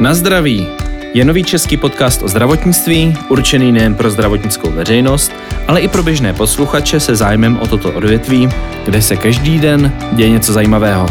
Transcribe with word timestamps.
Na 0.00 0.14
zdraví 0.14 0.68
je 1.14 1.24
nový 1.24 1.44
český 1.44 1.76
podcast 1.76 2.22
o 2.22 2.28
zdravotnictví, 2.28 3.14
určený 3.28 3.72
nejen 3.72 3.94
pro 3.94 4.10
zdravotnickou 4.10 4.70
veřejnost, 4.70 5.32
ale 5.68 5.80
i 5.80 5.88
pro 5.88 6.02
běžné 6.02 6.32
posluchače 6.32 7.00
se 7.00 7.16
zájmem 7.16 7.58
o 7.58 7.66
toto 7.66 7.92
odvětví, 7.92 8.48
kde 8.84 9.02
se 9.02 9.16
každý 9.16 9.58
den 9.58 9.92
děje 10.12 10.30
něco 10.30 10.52
zajímavého. 10.52 11.06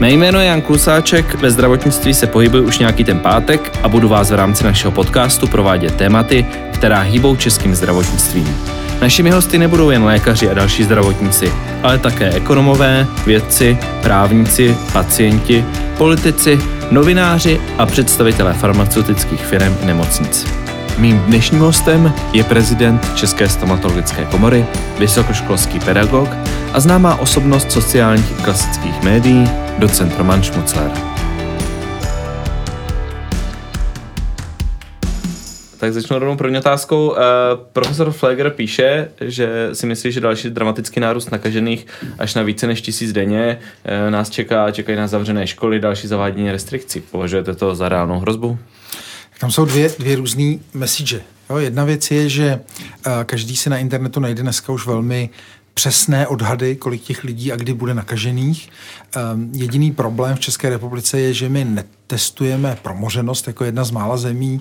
Mé 0.00 0.10
jméno 0.10 0.40
je 0.40 0.46
Jan 0.46 0.60
Klusáček, 0.60 1.34
ve 1.34 1.50
zdravotnictví 1.50 2.14
se 2.14 2.26
pohybuji 2.26 2.62
už 2.62 2.78
nějaký 2.78 3.04
ten 3.04 3.18
pátek 3.18 3.78
a 3.82 3.88
budu 3.88 4.08
vás 4.08 4.30
v 4.30 4.34
rámci 4.34 4.64
našeho 4.64 4.92
podcastu 4.92 5.46
provádět 5.46 5.94
tématy, 5.94 6.46
která 6.72 7.00
hýbou 7.00 7.36
českým 7.36 7.74
zdravotnictvím. 7.74 8.56
Našimi 9.00 9.30
hosty 9.30 9.58
nebudou 9.58 9.90
jen 9.90 10.04
lékaři 10.04 10.50
a 10.50 10.54
další 10.54 10.84
zdravotníci, 10.84 11.52
ale 11.82 11.98
také 11.98 12.30
ekonomové, 12.30 13.06
vědci, 13.26 13.78
právníci, 14.02 14.76
pacienti, 14.92 15.64
politici, 15.96 16.58
novináři 16.90 17.60
a 17.78 17.86
představitelé 17.86 18.54
farmaceutických 18.54 19.46
firm 19.46 19.76
i 19.82 19.86
nemocnic. 19.86 20.46
Mým 20.98 21.18
dnešním 21.18 21.60
hostem 21.60 22.14
je 22.32 22.44
prezident 22.44 23.14
České 23.14 23.48
stomatologické 23.48 24.24
komory, 24.24 24.66
vysokoškolský 24.98 25.80
pedagog 25.80 26.28
a 26.72 26.80
známá 26.80 27.14
osobnost 27.16 27.72
sociálních 27.72 28.32
klasických 28.32 29.02
médií, 29.02 29.50
docent 29.78 30.18
Roman 30.18 30.42
Šmucler. 30.42 31.17
Tak 35.78 35.92
začnu 35.92 36.18
rovnou 36.18 36.36
první 36.36 36.58
otázkou. 36.58 37.08
Uh, 37.08 37.16
profesor 37.72 38.12
Fleger 38.12 38.50
píše, 38.50 39.08
že 39.20 39.68
si 39.72 39.86
myslí, 39.86 40.12
že 40.12 40.20
další 40.20 40.50
dramatický 40.50 41.00
nárůst 41.00 41.30
nakažených 41.30 41.86
až 42.18 42.34
na 42.34 42.42
více 42.42 42.66
než 42.66 42.82
tisíc 42.82 43.12
denně 43.12 43.58
uh, 43.58 44.10
nás 44.10 44.30
čeká, 44.30 44.70
čekají 44.70 44.98
na 44.98 45.06
zavřené 45.06 45.46
školy, 45.46 45.80
další 45.80 46.06
zavádění 46.08 46.52
restrikcí. 46.52 47.00
Považujete 47.00 47.54
to 47.54 47.74
za 47.74 47.88
reálnou 47.88 48.18
hrozbu? 48.18 48.58
Tam 49.40 49.50
jsou 49.50 49.64
dvě, 49.64 49.90
dvě 49.98 50.16
různé 50.16 50.58
message. 50.74 51.20
Jo, 51.50 51.56
jedna 51.56 51.84
věc 51.84 52.10
je, 52.10 52.28
že 52.28 52.60
uh, 53.06 53.12
každý 53.24 53.56
si 53.56 53.70
na 53.70 53.78
internetu 53.78 54.20
najde 54.20 54.42
dneska 54.42 54.72
už 54.72 54.86
velmi 54.86 55.30
přesné 55.78 56.26
odhady, 56.26 56.76
kolik 56.76 57.02
těch 57.02 57.24
lidí 57.24 57.52
a 57.52 57.56
kdy 57.56 57.74
bude 57.74 57.94
nakažených. 57.94 58.70
Um, 59.34 59.50
jediný 59.54 59.92
problém 59.92 60.36
v 60.36 60.40
České 60.40 60.68
republice 60.68 61.20
je, 61.20 61.34
že 61.34 61.48
my 61.48 61.64
netestujeme 61.64 62.78
promořenost 62.82 63.46
jako 63.46 63.64
jedna 63.64 63.84
z 63.84 63.90
mála 63.90 64.16
zemí. 64.16 64.60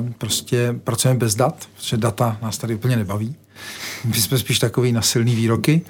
Um, 0.00 0.12
prostě 0.18 0.74
pracujeme 0.84 1.18
bez 1.18 1.34
dat, 1.34 1.68
protože 1.74 1.96
data 1.96 2.38
nás 2.42 2.58
tady 2.58 2.74
úplně 2.74 2.96
nebaví. 2.96 3.34
My 4.04 4.14
jsme 4.14 4.38
spíš 4.38 4.58
takový 4.58 4.92
na 4.92 5.02
silný 5.02 5.34
výroky. 5.34 5.82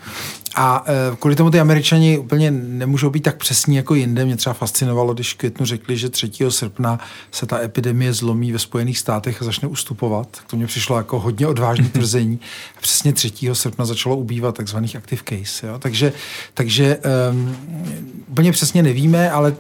A 0.55 0.85
e, 0.87 1.17
kvůli 1.17 1.37
tomu 1.37 1.51
ty 1.51 1.61
američani 1.61 2.19
úplně 2.19 2.51
nemůžou 2.51 3.11
být 3.11 3.21
tak 3.21 3.37
přesní 3.37 3.77
jako 3.77 3.95
jinde. 3.95 4.25
Mě 4.25 4.37
třeba 4.37 4.55
fascinovalo, 4.55 5.15
když 5.15 5.35
v 5.35 5.37
květnu 5.37 5.67
řekli, 5.67 5.97
že 5.97 6.09
3. 6.09 6.31
srpna 6.49 6.99
se 7.31 7.47
ta 7.47 7.61
epidemie 7.61 8.13
zlomí 8.13 8.53
ve 8.53 8.59
Spojených 8.59 8.99
státech 8.99 9.43
a 9.43 9.45
začne 9.45 9.69
ustupovat. 9.69 10.39
To 10.47 10.57
mě 10.57 10.67
přišlo 10.67 10.97
jako 10.97 11.21
hodně 11.21 11.47
odvážné 11.47 11.89
tvrzení. 11.93 12.41
A 12.79 12.81
přesně 12.81 13.13
3. 13.13 13.33
srpna 13.53 13.85
začalo 13.85 14.17
ubývat 14.17 14.57
takzvaných 14.57 14.97
active 14.97 15.23
case. 15.29 15.67
Jo? 15.67 15.79
Takže, 15.79 16.13
takže 16.55 16.99
um, 17.31 17.57
úplně 18.29 18.53
přesně 18.53 18.83
nevíme, 18.83 19.31
ale 19.31 19.57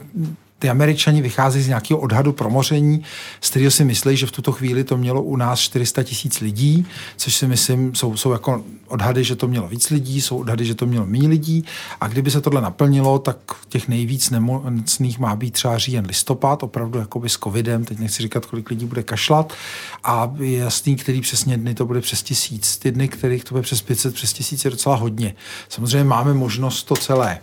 ty 0.58 0.70
američani 0.70 1.22
vycházejí 1.22 1.64
z 1.64 1.68
nějakého 1.68 2.00
odhadu 2.00 2.32
promoření, 2.32 3.02
z 3.40 3.50
kterého 3.50 3.70
si 3.70 3.84
myslí, 3.84 4.16
že 4.16 4.26
v 4.26 4.32
tuto 4.32 4.52
chvíli 4.52 4.84
to 4.84 4.96
mělo 4.96 5.22
u 5.22 5.36
nás 5.36 5.60
400 5.60 6.02
tisíc 6.02 6.40
lidí, 6.40 6.86
což 7.16 7.34
si 7.34 7.46
myslím, 7.46 7.94
jsou, 7.94 8.16
jsou 8.16 8.32
jako 8.32 8.64
odhady, 8.88 9.24
že 9.24 9.36
to 9.36 9.48
mělo 9.48 9.68
víc 9.68 9.90
lidí, 9.90 10.20
jsou 10.20 10.38
odhady, 10.38 10.64
že 10.64 10.74
to 10.74 10.86
mělo 10.86 11.06
méně 11.06 11.28
lidí 11.28 11.64
a 12.00 12.08
kdyby 12.08 12.30
se 12.30 12.40
tohle 12.40 12.60
naplnilo, 12.60 13.18
tak 13.18 13.38
těch 13.68 13.88
nejvíc 13.88 14.30
nemocných 14.30 15.18
má 15.18 15.36
být 15.36 15.50
třeba 15.50 15.78
říjen 15.78 16.06
listopad, 16.06 16.62
opravdu 16.62 16.98
jakoby 16.98 17.28
s 17.28 17.38
covidem, 17.38 17.84
teď 17.84 17.98
nechci 17.98 18.22
říkat, 18.22 18.46
kolik 18.46 18.70
lidí 18.70 18.86
bude 18.86 19.02
kašlat 19.02 19.52
a 20.04 20.34
je 20.38 20.58
jasný, 20.58 20.96
který 20.96 21.20
přesně 21.20 21.56
dny 21.56 21.74
to 21.74 21.86
bude 21.86 22.00
přes 22.00 22.22
tisíc. 22.22 22.76
Ty 22.76 22.92
dny, 22.92 23.08
kterých 23.08 23.44
to 23.44 23.54
bude 23.54 23.62
přes 23.62 23.82
500, 23.82 24.14
přes 24.14 24.32
tisíc 24.32 24.64
je 24.64 24.70
docela 24.70 24.97
hodně. 24.97 25.34
Samozřejmě 25.69 26.04
máme 26.04 26.34
možnost 26.34 26.82
to 26.82 26.97
celé 26.97 27.38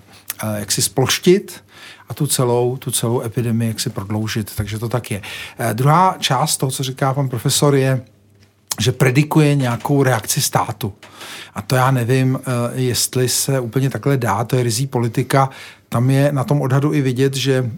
jak 0.57 0.71
si 0.71 0.81
sploštit, 0.81 1.63
a 2.09 2.13
tu 2.13 2.27
celou, 2.27 2.77
tu 2.77 2.91
celou 2.91 3.21
epidemii 3.21 3.67
jak 3.67 3.79
si 3.79 3.89
prodloužit. 3.89 4.51
Takže 4.55 4.79
to 4.79 4.89
tak 4.89 5.11
je. 5.11 5.21
Eh, 5.59 5.73
druhá 5.73 6.15
část 6.19 6.57
toho, 6.57 6.71
co 6.71 6.83
říká 6.83 7.13
pan 7.13 7.29
profesor, 7.29 7.75
je, 7.75 8.01
že 8.79 8.91
predikuje 8.91 9.55
nějakou 9.55 10.03
reakci 10.03 10.41
státu. 10.41 10.93
A 11.55 11.61
to 11.61 11.75
já 11.75 11.91
nevím, 11.91 12.39
eh, 12.39 12.81
jestli 12.81 13.29
se 13.29 13.59
úplně 13.59 13.89
takhle 13.89 14.17
dá, 14.17 14.43
to 14.43 14.55
je 14.55 14.63
rizí 14.63 14.87
politika. 14.87 15.49
Tam 15.89 16.09
je 16.09 16.31
na 16.31 16.43
tom 16.43 16.61
odhadu 16.61 16.93
i 16.93 17.01
vidět, 17.01 17.35
že 17.35 17.71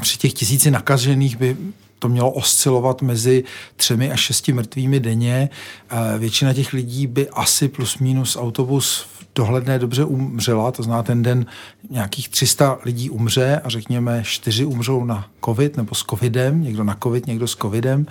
při 0.00 0.18
těch 0.18 0.32
tisíci 0.32 0.70
nakažených 0.70 1.36
by 1.36 1.56
to 1.98 2.08
mělo 2.08 2.30
oscilovat 2.30 3.02
mezi 3.02 3.44
třemi 3.76 4.12
až 4.12 4.20
šesti 4.20 4.52
mrtvými 4.52 5.00
denně. 5.00 5.50
Eh, 5.90 6.18
většina 6.18 6.54
těch 6.54 6.72
lidí 6.72 7.06
by 7.06 7.28
asi 7.28 7.68
plus 7.68 7.98
minus 7.98 8.36
autobus 8.36 9.06
v 9.18 9.19
dohledné 9.40 9.78
dobře 9.78 10.04
umřela, 10.04 10.72
to 10.72 10.82
zná 10.82 11.02
ten 11.02 11.22
den 11.22 11.46
nějakých 11.90 12.28
300 12.28 12.78
lidí 12.84 13.10
umře 13.10 13.60
a 13.64 13.68
řekněme 13.68 14.22
čtyři 14.24 14.64
umřou 14.64 15.04
na 15.04 15.26
covid 15.44 15.76
nebo 15.76 15.94
s 15.94 16.04
covidem, 16.10 16.62
někdo 16.62 16.84
na 16.84 16.96
covid, 17.02 17.26
někdo 17.26 17.48
s 17.48 17.56
covidem, 17.56 18.06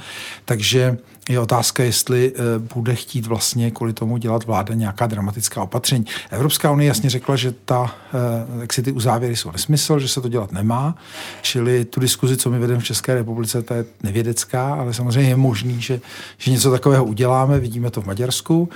takže 0.45 0.97
je 1.29 1.39
otázka, 1.39 1.83
jestli 1.83 2.33
eh, 2.35 2.59
bude 2.73 2.95
chtít 2.95 3.27
vlastně 3.27 3.71
kvůli 3.71 3.93
tomu 3.93 4.17
dělat 4.17 4.45
vláda 4.45 4.73
nějaká 4.73 5.07
dramatická 5.07 5.63
opatření. 5.63 6.05
Evropská 6.29 6.71
unie 6.71 6.87
jasně 6.87 7.09
řekla, 7.09 7.35
že 7.35 7.53
ta, 7.65 7.95
eh, 8.13 8.61
jak 8.61 8.73
si 8.73 8.81
ty 8.83 8.91
uzávěry 8.91 9.35
jsou 9.35 9.51
nesmysl, 9.51 9.99
že 9.99 10.07
se 10.07 10.21
to 10.21 10.29
dělat 10.29 10.51
nemá, 10.51 10.95
čili 11.41 11.85
tu 11.85 11.99
diskuzi, 11.99 12.37
co 12.37 12.49
my 12.49 12.59
vedeme 12.59 12.79
v 12.79 12.83
České 12.83 13.13
republice, 13.13 13.61
to 13.61 13.73
je 13.73 13.85
nevědecká, 14.03 14.73
ale 14.73 14.93
samozřejmě 14.93 15.29
je 15.29 15.35
možný, 15.35 15.81
že, 15.81 16.01
že 16.37 16.51
něco 16.51 16.71
takového 16.71 17.05
uděláme, 17.05 17.59
vidíme 17.59 17.91
to 17.91 18.01
v 18.01 18.05
Maďarsku. 18.05 18.69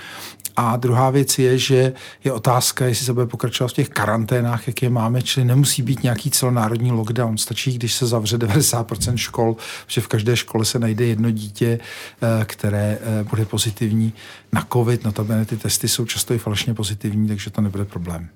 A 0.56 0.76
druhá 0.76 1.10
věc 1.10 1.40
je, 1.40 1.58
že 1.58 1.94
je 2.24 2.32
otázka, 2.44 2.86
jestli 2.86 3.06
se 3.06 3.14
bude 3.14 3.26
pokračovat 3.26 3.68
v 3.68 3.74
těch 3.74 3.90
karanténách, 3.90 4.68
jak 4.68 4.82
je 4.82 4.90
máme, 4.90 5.22
čili 5.22 5.46
nemusí 5.46 5.82
být 5.82 6.04
nějaký 6.04 6.32
celonárodní 6.32 6.92
lockdown. 6.92 7.38
Stačí, 7.38 7.74
když 7.74 7.94
se 7.94 8.08
zavře 8.08 8.38
90% 8.38 9.16
škol, 9.16 9.56
že 9.88 10.02
v 10.02 10.08
každé 10.08 10.38
škole 10.38 10.66
se 10.66 10.80
najde 10.80 11.06
jedno 11.06 11.32
dítě, 11.32 11.80
eh, 11.80 12.46
které 12.46 13.00
eh, 13.02 13.24
bude 13.24 13.46
pozitivní 13.46 14.14
na 14.52 14.68
COVID. 14.74 15.04
Notabene 15.04 15.46
ty 15.46 15.58
testy 15.58 15.88
jsou 15.88 16.06
často 16.06 16.34
i 16.34 16.38
falešně 16.38 16.74
pozitivní, 16.74 17.28
takže 17.28 17.50
to 17.50 17.62
nebude 17.62 17.86
problém. 17.86 18.30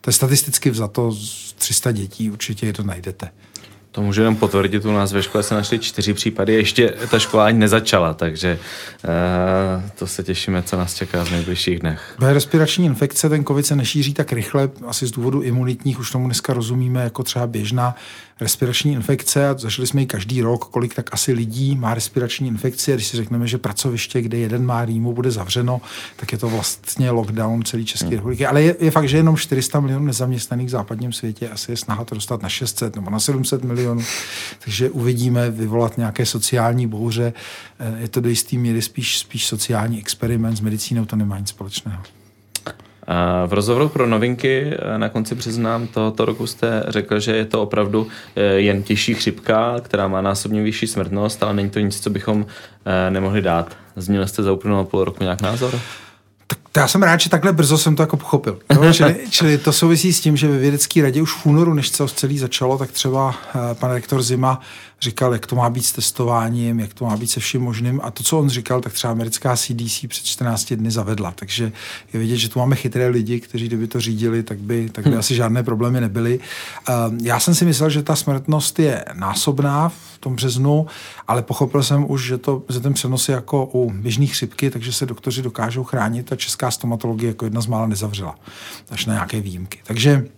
To 0.00 0.10
je 0.10 0.14
statisticky 0.14 0.70
vzato 0.70 1.12
z 1.12 1.52
300 1.52 1.92
dětí, 1.92 2.30
určitě 2.30 2.66
je 2.66 2.72
to 2.72 2.82
najdete. 2.82 3.30
To 3.98 4.02
můžu 4.02 4.20
jenom 4.20 4.36
potvrdit, 4.36 4.84
u 4.84 4.92
nás 4.92 5.12
ve 5.12 5.22
škole 5.22 5.42
se 5.42 5.54
našly 5.54 5.78
čtyři 5.78 6.14
případy, 6.14 6.54
ještě 6.54 6.94
ta 7.10 7.18
škola 7.18 7.46
ani 7.46 7.58
nezačala, 7.58 8.14
takže 8.14 8.58
uh, 9.04 9.90
to 9.98 10.06
se 10.06 10.22
těšíme, 10.22 10.62
co 10.62 10.76
nás 10.76 10.94
čeká 10.94 11.24
v 11.24 11.30
nejbližších 11.30 11.78
dnech. 11.78 12.14
Bude 12.18 12.32
respirační 12.32 12.86
infekce, 12.86 13.28
ten 13.28 13.44
covid 13.44 13.66
se 13.66 13.76
nešíří 13.76 14.14
tak 14.14 14.32
rychle, 14.32 14.70
asi 14.86 15.06
z 15.06 15.10
důvodu 15.10 15.40
imunitních, 15.40 15.98
už 15.98 16.10
tomu 16.10 16.24
dneska 16.24 16.52
rozumíme 16.52 17.02
jako 17.02 17.22
třeba 17.22 17.46
běžná 17.46 17.94
respirační 18.40 18.92
infekce 18.92 19.48
a 19.48 19.58
zažili 19.58 19.86
jsme 19.86 20.00
ji 20.00 20.06
každý 20.06 20.42
rok, 20.42 20.64
kolik 20.64 20.94
tak 20.94 21.14
asi 21.14 21.32
lidí 21.32 21.76
má 21.76 21.94
respirační 21.94 22.48
infekci 22.48 22.92
a 22.92 22.94
když 22.94 23.06
si 23.06 23.16
řekneme, 23.16 23.46
že 23.46 23.58
pracoviště, 23.58 24.22
kde 24.22 24.38
jeden 24.38 24.66
má 24.66 24.84
rýmu, 24.84 25.12
bude 25.12 25.30
zavřeno, 25.30 25.80
tak 26.16 26.32
je 26.32 26.38
to 26.38 26.48
vlastně 26.48 27.10
lockdown 27.10 27.62
celé 27.64 27.84
České 27.84 28.06
hmm. 28.06 28.16
republiky. 28.16 28.46
Ale 28.46 28.62
je, 28.62 28.76
je, 28.80 28.90
fakt, 28.90 29.08
že 29.08 29.16
jenom 29.16 29.36
400 29.36 29.80
milionů 29.80 30.04
nezaměstnaných 30.04 30.66
v 30.66 30.70
západním 30.70 31.12
světě 31.12 31.48
asi 31.48 31.72
je 31.72 31.76
snaha 31.76 32.04
to 32.04 32.14
dostat 32.14 32.42
na 32.42 32.48
600 32.48 32.96
nebo 32.96 33.10
na 33.10 33.20
700 33.20 33.64
milionů. 33.64 34.02
Takže 34.64 34.90
uvidíme 34.90 35.50
vyvolat 35.50 35.96
nějaké 35.96 36.26
sociální 36.26 36.86
bouře. 36.86 37.32
Eh, 37.78 38.00
je 38.00 38.08
to 38.08 38.20
do 38.20 38.28
jisté 38.28 38.56
míry 38.56 38.82
spíš, 38.82 39.18
spíš 39.18 39.46
sociální 39.46 39.98
experiment 39.98 40.56
s 40.56 40.60
medicínou, 40.60 41.04
to 41.04 41.16
nemá 41.16 41.38
nic 41.38 41.48
společného. 41.48 42.02
V 43.46 43.52
rozhovoru 43.52 43.88
pro 43.88 44.06
novinky 44.06 44.64
eh, 44.72 44.98
na 44.98 45.08
konci 45.08 45.34
března 45.34 45.82
tohoto 45.94 46.24
roku 46.24 46.46
jste 46.46 46.84
řekl, 46.88 47.20
že 47.20 47.36
je 47.36 47.44
to 47.44 47.62
opravdu 47.62 48.06
eh, 48.36 48.42
jen 48.42 48.82
těžší 48.82 49.14
chřipka, 49.14 49.76
která 49.80 50.08
má 50.08 50.20
násobně 50.20 50.62
vyšší 50.62 50.86
smrtnost, 50.86 51.42
ale 51.42 51.54
není 51.54 51.70
to 51.70 51.80
nic, 51.80 52.00
co 52.00 52.10
bychom 52.10 52.46
eh, 52.86 53.10
nemohli 53.10 53.42
dát. 53.42 53.76
Změnil 53.96 54.26
jste 54.26 54.42
za 54.42 54.52
uplynulou 54.52 54.84
půl 54.84 55.04
roku 55.04 55.22
nějak 55.22 55.42
názor? 55.42 55.80
Tak 56.46 56.58
to 56.72 56.80
já 56.80 56.88
jsem 56.88 57.02
rád, 57.02 57.20
že 57.20 57.30
takhle 57.30 57.52
brzo 57.52 57.78
jsem 57.78 57.96
to 57.96 58.02
jako 58.02 58.16
pochopil. 58.16 58.58
Jo? 58.74 58.92
čili, 58.92 59.16
čili 59.30 59.58
to 59.58 59.72
souvisí 59.72 60.12
s 60.12 60.20
tím, 60.20 60.36
že 60.36 60.48
ve 60.48 60.58
vědecké 60.58 61.02
radě 61.02 61.22
už 61.22 61.32
v 61.32 61.46
únoru, 61.46 61.74
než 61.74 61.90
to 61.90 62.08
celý 62.08 62.38
začalo, 62.38 62.78
tak 62.78 62.92
třeba 62.92 63.34
pan 63.74 63.90
rektor 63.90 64.22
Zima 64.22 64.60
říkal, 65.00 65.32
jak 65.32 65.46
to 65.46 65.56
má 65.56 65.70
být 65.70 65.86
s 65.86 65.92
testováním, 65.92 66.80
jak 66.80 66.94
to 66.94 67.04
má 67.04 67.16
být 67.16 67.30
se 67.30 67.40
vším 67.40 67.62
možným. 67.62 68.00
A 68.02 68.10
to, 68.10 68.22
co 68.22 68.38
on 68.38 68.48
říkal, 68.48 68.80
tak 68.80 68.92
třeba 68.92 69.10
americká 69.10 69.56
CDC 69.56 70.06
před 70.08 70.24
14 70.24 70.72
dny 70.72 70.90
zavedla. 70.90 71.32
Takže 71.34 71.72
je 72.12 72.20
vidět, 72.20 72.36
že 72.36 72.48
tu 72.48 72.58
máme 72.58 72.76
chytré 72.76 73.08
lidi, 73.08 73.40
kteří 73.40 73.66
kdyby 73.66 73.86
to 73.86 74.00
řídili, 74.00 74.42
tak 74.42 74.58
by, 74.58 74.90
tak 74.90 75.04
by 75.04 75.10
hmm. 75.10 75.18
asi 75.18 75.34
žádné 75.34 75.62
problémy 75.62 76.00
nebyly. 76.00 76.40
Ehm, 76.88 77.18
já 77.22 77.40
jsem 77.40 77.54
si 77.54 77.64
myslel, 77.64 77.90
že 77.90 78.02
ta 78.02 78.16
smrtnost 78.16 78.78
je 78.78 79.04
násobná 79.14 79.88
v 79.88 80.18
tom 80.20 80.36
březnu, 80.36 80.86
ale 81.28 81.42
pochopil 81.42 81.82
jsem 81.82 82.10
už, 82.10 82.24
že, 82.24 82.38
to, 82.38 82.62
že 82.68 82.80
ten 82.80 82.92
přenos 82.92 83.28
je 83.28 83.34
jako 83.34 83.66
u 83.66 83.90
běžných 83.90 84.32
chřipky, 84.32 84.70
takže 84.70 84.92
se 84.92 85.06
doktoři 85.06 85.42
dokážou 85.42 85.84
chránit 85.84 86.32
a 86.32 86.36
česká 86.36 86.70
stomatologie 86.70 87.28
jako 87.30 87.44
jedna 87.44 87.60
z 87.60 87.66
mála 87.66 87.86
nezavřela. 87.86 88.34
Až 88.90 89.06
na 89.06 89.14
nějaké 89.14 89.40
výjimky. 89.40 89.78
Takže 89.84 90.28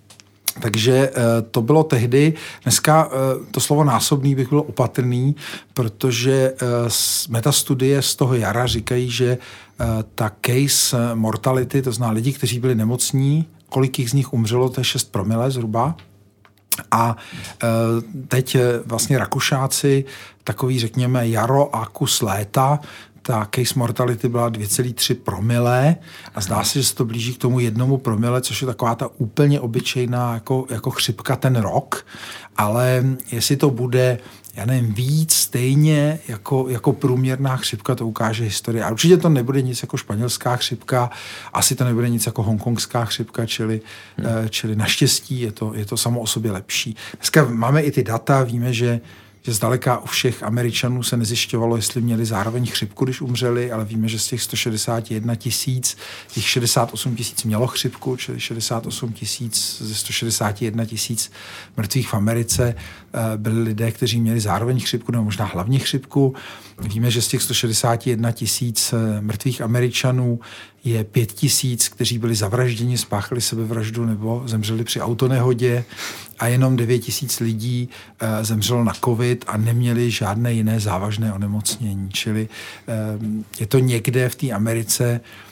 Takže 0.60 1.10
to 1.50 1.62
bylo 1.62 1.84
tehdy. 1.84 2.32
Dneska 2.62 3.10
to 3.50 3.60
slovo 3.60 3.84
násobný 3.84 4.34
bych 4.34 4.48
byl 4.48 4.58
opatrný, 4.58 5.36
protože 5.74 6.54
metastudie 7.28 8.02
z 8.02 8.16
toho 8.16 8.34
jara 8.34 8.66
říkají, 8.66 9.10
že 9.10 9.38
ta 10.14 10.32
case 10.46 11.14
mortality, 11.14 11.82
to 11.82 11.92
znamená 11.92 12.14
lidi, 12.14 12.32
kteří 12.32 12.60
byli 12.60 12.74
nemocní, 12.74 13.46
kolik 13.68 13.98
jich 13.98 14.10
z 14.10 14.12
nich 14.12 14.32
umřelo, 14.32 14.68
to 14.68 14.80
je 14.80 14.84
6 14.84 15.12
promile 15.12 15.50
zhruba, 15.50 15.96
a 16.90 17.16
teď 18.28 18.56
vlastně 18.86 19.18
Rakušáci, 19.18 20.04
takový 20.44 20.80
řekněme 20.80 21.28
jaro 21.28 21.76
a 21.76 21.86
kus 21.86 22.22
léta, 22.22 22.80
ta 23.30 23.48
case 23.54 23.78
mortality 23.78 24.28
byla 24.28 24.50
2,3 24.50 25.14
promile 25.14 25.96
a 26.34 26.40
zdá 26.40 26.64
se, 26.64 26.78
že 26.78 26.84
se 26.84 26.94
to 26.94 27.04
blíží 27.04 27.34
k 27.34 27.38
tomu 27.38 27.60
jednomu 27.60 27.96
promile, 27.96 28.40
což 28.40 28.60
je 28.60 28.66
taková 28.66 28.94
ta 28.94 29.08
úplně 29.16 29.60
obyčejná 29.60 30.34
jako, 30.34 30.66
jako 30.70 30.90
chřipka 30.90 31.36
ten 31.36 31.56
rok, 31.56 32.06
ale 32.56 33.04
jestli 33.32 33.56
to 33.56 33.70
bude 33.70 34.18
já 34.54 34.66
nevím, 34.66 34.94
víc 34.94 35.34
stejně 35.34 36.18
jako, 36.28 36.66
jako 36.68 36.92
průměrná 36.92 37.56
chřipka, 37.56 37.94
to 37.94 38.06
ukáže 38.06 38.44
historie. 38.44 38.84
A 38.84 38.90
určitě 38.90 39.16
to 39.16 39.28
nebude 39.28 39.62
nic 39.62 39.82
jako 39.82 39.96
španělská 39.96 40.56
chřipka, 40.56 41.10
asi 41.52 41.74
to 41.74 41.84
nebude 41.84 42.08
nic 42.08 42.26
jako 42.26 42.42
hongkongská 42.42 43.04
chřipka, 43.04 43.46
čili, 43.46 43.80
hmm. 44.16 44.26
Eh, 44.26 44.48
čili 44.48 44.76
naštěstí 44.76 45.40
je 45.40 45.52
to, 45.52 45.74
je 45.74 45.84
to 45.84 45.96
samo 45.96 46.20
o 46.20 46.26
sobě 46.26 46.52
lepší. 46.52 46.96
Dneska 47.16 47.44
máme 47.44 47.82
i 47.82 47.90
ty 47.90 48.02
data, 48.02 48.42
víme, 48.42 48.72
že 48.72 49.00
že 49.42 49.52
zdaleka 49.52 49.98
u 49.98 50.06
všech 50.06 50.42
Američanů 50.42 51.02
se 51.02 51.16
nezjišťovalo, 51.16 51.76
jestli 51.76 52.00
měli 52.00 52.26
zároveň 52.26 52.66
chřipku, 52.66 53.04
když 53.04 53.20
umřeli, 53.20 53.72
ale 53.72 53.84
víme, 53.84 54.08
že 54.08 54.18
z 54.18 54.26
těch 54.26 54.42
161 54.42 55.34
tisíc, 55.34 55.96
těch 56.32 56.48
68 56.48 57.16
tisíc 57.16 57.44
mělo 57.44 57.66
chřipku, 57.66 58.16
čili 58.16 58.40
68 58.40 59.12
tisíc 59.12 59.82
ze 59.82 59.94
161 59.94 60.84
tisíc 60.84 61.32
mrtvých 61.76 62.08
v 62.08 62.14
Americe 62.14 62.74
eh, 62.74 63.18
byli 63.36 63.62
lidé, 63.62 63.92
kteří 63.92 64.20
měli 64.20 64.40
zároveň 64.40 64.80
chřipku, 64.80 65.12
nebo 65.12 65.24
možná 65.24 65.44
hlavně 65.44 65.78
chřipku. 65.78 66.34
Víme, 66.78 67.10
že 67.10 67.22
z 67.22 67.28
těch 67.28 67.42
161 67.42 68.32
tisíc 68.32 68.92
eh, 68.92 69.20
mrtvých 69.20 69.60
Američanů 69.60 70.40
je 70.84 71.04
pět 71.04 71.32
tisíc, 71.32 71.88
kteří 71.88 72.18
byli 72.18 72.34
zavražděni, 72.34 72.98
spáchali 72.98 73.40
sebevraždu 73.40 74.06
nebo 74.06 74.42
zemřeli 74.46 74.84
při 74.84 75.00
autonehodě 75.00 75.84
a 76.38 76.46
jenom 76.46 76.76
9 76.76 76.98
tisíc 76.98 77.40
lidí 77.40 77.88
uh, 78.22 78.28
zemřelo 78.42 78.84
na 78.84 78.92
covid 79.04 79.44
a 79.48 79.56
neměli 79.56 80.10
žádné 80.10 80.52
jiné 80.52 80.80
závažné 80.80 81.32
onemocnění. 81.32 82.10
Čili 82.12 82.48
uh, 83.18 83.44
je 83.60 83.66
to 83.66 83.78
někde 83.78 84.28
v 84.28 84.34
té 84.34 84.50
Americe 84.50 85.20
Eh, 85.20 85.49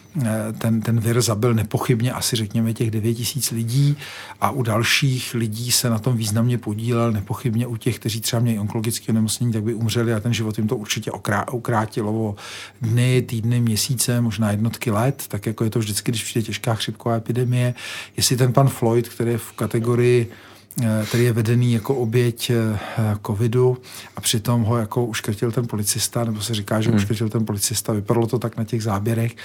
ten, 0.58 0.80
ten 0.80 1.00
vir 1.00 1.20
zabil 1.20 1.54
nepochybně 1.54 2.12
asi 2.12 2.36
řekněme 2.36 2.72
těch 2.72 2.90
9 2.90 3.14
tisíc 3.14 3.50
lidí 3.50 3.96
a 4.40 4.50
u 4.50 4.62
dalších 4.62 5.34
lidí 5.34 5.72
se 5.72 5.90
na 5.90 5.98
tom 5.98 6.16
významně 6.16 6.58
podílel, 6.58 7.12
nepochybně 7.12 7.66
u 7.66 7.76
těch, 7.76 7.98
kteří 7.98 8.20
třeba 8.20 8.40
měli 8.40 8.58
onkologické 8.58 9.12
onemocnění, 9.12 9.52
tak 9.52 9.62
by 9.62 9.74
umřeli 9.74 10.14
a 10.14 10.20
ten 10.20 10.34
život 10.34 10.58
jim 10.58 10.68
to 10.68 10.76
určitě 10.76 11.10
ukrátilo 11.52 12.12
o 12.12 12.36
dny, 12.82 13.22
týdny, 13.22 13.60
měsíce, 13.60 14.20
možná 14.20 14.50
jednotky 14.50 14.90
let, 14.90 15.24
tak 15.28 15.46
jako 15.46 15.64
je 15.64 15.70
to 15.70 15.78
vždycky, 15.78 16.12
když 16.12 16.24
přijde 16.24 16.46
těžká 16.46 16.74
chřipková 16.74 17.16
epidemie. 17.16 17.74
Jestli 18.16 18.36
ten 18.36 18.52
pan 18.52 18.68
Floyd, 18.68 19.08
který 19.08 19.30
je 19.30 19.38
v 19.38 19.52
kategorii 19.52 20.30
Eh, 20.30 20.57
který 21.04 21.24
je 21.24 21.32
vedený 21.32 21.72
jako 21.72 21.94
oběť 21.94 22.50
eh, 22.50 22.78
covidu 23.26 23.78
a 24.16 24.20
přitom 24.20 24.62
ho 24.62 24.76
jako 24.76 25.04
uškrtil 25.04 25.52
ten 25.52 25.66
policista, 25.66 26.24
nebo 26.24 26.40
se 26.40 26.54
říká, 26.54 26.80
že 26.80 26.88
hmm. 26.88 26.96
uškrtil 26.96 27.28
ten 27.28 27.46
policista, 27.46 27.92
vypadalo 27.92 28.26
to 28.26 28.38
tak 28.38 28.56
na 28.56 28.64
těch 28.64 28.82
záběrech, 28.82 29.36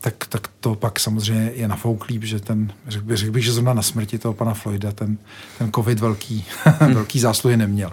tak, 0.00 0.26
tak 0.28 0.48
to 0.60 0.74
pak 0.74 1.00
samozřejmě 1.00 1.52
je 1.54 1.68
nafouklý, 1.68 2.20
že 2.22 2.40
ten, 2.40 2.72
řekl, 2.88 3.04
bych, 3.04 3.16
řekl 3.16 3.32
bych, 3.32 3.44
že 3.44 3.52
zrovna 3.52 3.74
na 3.74 3.82
smrti 3.82 4.18
toho 4.18 4.34
pana 4.34 4.54
Floyda 4.54 4.92
ten, 4.92 5.18
ten 5.58 5.72
covid 5.72 6.00
velký, 6.00 6.44
hmm. 6.64 6.94
velký 6.94 7.20
zásluhy 7.20 7.56
neměl. 7.56 7.92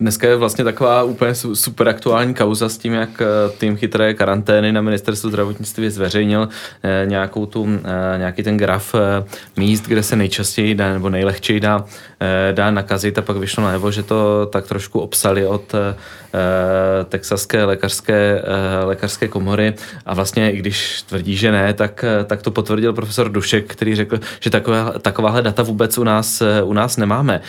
Dneska 0.00 0.28
je 0.28 0.36
vlastně 0.36 0.64
taková 0.64 1.02
úplně 1.02 1.34
super 1.34 1.88
aktuální 1.88 2.34
kauza 2.34 2.68
s 2.68 2.78
tím, 2.78 2.92
jak 2.92 3.22
eh, 3.22 3.26
tým 3.58 3.76
chytré 3.76 4.14
karantény 4.14 4.72
na 4.72 4.80
ministerstvu 4.80 5.28
zdravotnictví 5.28 5.90
zveřejnil 5.90 6.48
eh, 6.82 7.06
nějakou 7.06 7.46
tu, 7.46 7.68
eh, 7.84 8.18
nějaký 8.18 8.42
ten 8.42 8.56
graf 8.56 8.94
míst, 9.56 9.86
kde 9.86 10.02
se 10.02 10.16
nejčastěji 10.16 10.74
dá, 10.74 10.92
nebo 10.92 11.10
nejlehčeji 11.10 11.60
dá, 11.60 11.84
dá 12.52 12.70
nakazit 12.70 13.18
a 13.18 13.22
pak 13.22 13.36
vyšlo 13.36 13.64
najevo, 13.64 13.90
že 13.90 14.02
to 14.02 14.46
tak 14.52 14.66
trošku 14.66 15.00
obsali 15.00 15.46
od 15.46 15.74
texaské 17.08 17.64
lékařské, 17.64 18.42
lékařské 18.84 19.28
komory 19.28 19.74
a 20.06 20.14
vlastně 20.14 20.50
i 20.50 20.56
když 20.56 21.02
tvrdí, 21.02 21.36
že 21.36 21.52
ne, 21.52 21.74
tak, 21.74 22.04
tak 22.26 22.42
to 22.42 22.50
potvrdil 22.50 22.92
profesor 22.92 23.28
Dušek, 23.28 23.66
který 23.66 23.94
řekl, 23.94 24.20
že 24.40 24.50
takové, 24.50 24.84
takováhle 25.02 25.42
data 25.42 25.62
vůbec 25.62 25.98
u 25.98 26.04
nás, 26.04 26.42
u 26.64 26.72
nás 26.72 26.96
nemáme. 26.96 27.40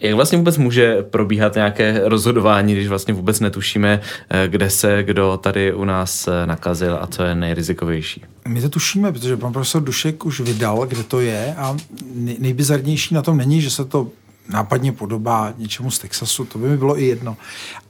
Jak 0.00 0.14
vlastně 0.14 0.38
vůbec 0.38 0.58
může 0.58 1.02
probíhat 1.02 1.54
nějak 1.54 1.67
nějaké 1.68 2.08
rozhodování, 2.08 2.72
když 2.72 2.88
vlastně 2.88 3.14
vůbec 3.14 3.40
netušíme, 3.40 4.00
eh, 4.30 4.48
kde 4.48 4.70
se 4.70 5.02
kdo 5.02 5.36
tady 5.42 5.74
u 5.74 5.84
nás 5.84 6.28
eh, 6.28 6.46
nakazil 6.46 6.98
a 7.00 7.06
co 7.06 7.22
je 7.22 7.34
nejrizikovější. 7.34 8.24
My 8.48 8.60
to 8.60 8.68
tušíme, 8.68 9.12
protože 9.12 9.36
pan 9.36 9.52
profesor 9.52 9.82
Dušek 9.82 10.24
už 10.26 10.40
vydal, 10.40 10.86
kde 10.86 11.02
to 11.02 11.20
je 11.20 11.54
a 11.56 11.76
nejbizarnější 12.38 13.14
na 13.14 13.22
tom 13.22 13.36
není, 13.36 13.60
že 13.60 13.70
se 13.70 13.84
to 13.84 14.08
nápadně 14.48 14.92
podobá 14.92 15.52
něčemu 15.58 15.90
z 15.90 15.98
Texasu, 15.98 16.44
to 16.44 16.58
by 16.58 16.68
mi 16.68 16.76
bylo 16.76 17.00
i 17.00 17.04
jedno. 17.06 17.36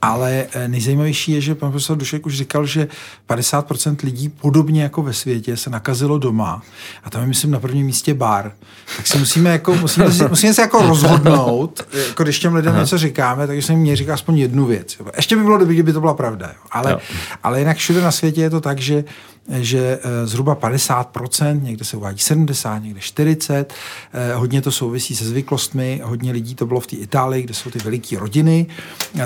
Ale 0.01 0.45
eh, 0.51 0.67
nejzajímavější 0.67 1.31
je, 1.31 1.41
že 1.41 1.55
pan 1.55 1.71
profesor 1.71 1.97
Dušek 1.97 2.25
už 2.25 2.37
říkal, 2.37 2.65
že 2.65 2.87
50% 3.29 3.95
lidí 4.03 4.29
podobně 4.29 4.83
jako 4.83 5.01
ve 5.01 5.13
světě 5.13 5.57
se 5.57 5.69
nakazilo 5.69 6.17
doma 6.17 6.61
a 7.03 7.09
tam 7.09 7.21
je, 7.21 7.27
myslím, 7.27 7.51
na 7.51 7.59
prvním 7.59 7.85
místě 7.85 8.13
bar. 8.13 8.51
Tak 8.97 9.07
si 9.07 9.17
musíme, 9.17 9.49
jako, 9.49 9.75
musíme, 9.75 10.11
si, 10.11 10.23
musíme 10.29 10.53
se 10.53 10.61
jako 10.61 10.81
rozhodnout, 10.81 11.81
jako 12.07 12.23
když 12.23 12.39
těm 12.39 12.55
lidem 12.55 12.71
Aha. 12.71 12.81
něco 12.81 12.97
říkáme, 12.97 13.47
tak 13.47 13.63
se 13.63 13.73
jim 13.73 13.95
říká 13.95 14.13
aspoň 14.13 14.37
jednu 14.37 14.65
věc. 14.65 14.97
Ještě 15.15 15.35
by 15.35 15.43
bylo 15.43 15.57
dobré, 15.57 15.73
kdyby 15.73 15.93
to 15.93 15.99
byla 15.99 16.13
pravda. 16.13 16.51
Ale, 16.71 16.97
ale 17.43 17.59
jinak 17.59 17.77
všude 17.77 18.01
na 18.01 18.11
světě 18.11 18.41
je 18.41 18.49
to 18.49 18.61
tak, 18.61 18.79
že 18.79 19.03
že 19.49 19.99
eh, 20.03 20.27
zhruba 20.27 20.55
50%, 20.55 21.61
někde 21.61 21.85
se 21.85 21.97
uvádí 21.97 22.19
70, 22.19 22.79
někde 22.79 22.99
40, 22.99 23.73
eh, 24.13 24.33
hodně 24.33 24.61
to 24.61 24.71
souvisí 24.71 25.15
se 25.15 25.25
zvyklostmi, 25.25 26.01
hodně 26.03 26.31
lidí 26.31 26.55
to 26.55 26.65
bylo 26.65 26.79
v 26.79 26.87
té 26.87 26.95
Itálii, 26.95 27.43
kde 27.43 27.53
jsou 27.53 27.69
ty 27.69 27.79
veliké 27.79 28.19
rodiny, 28.19 28.65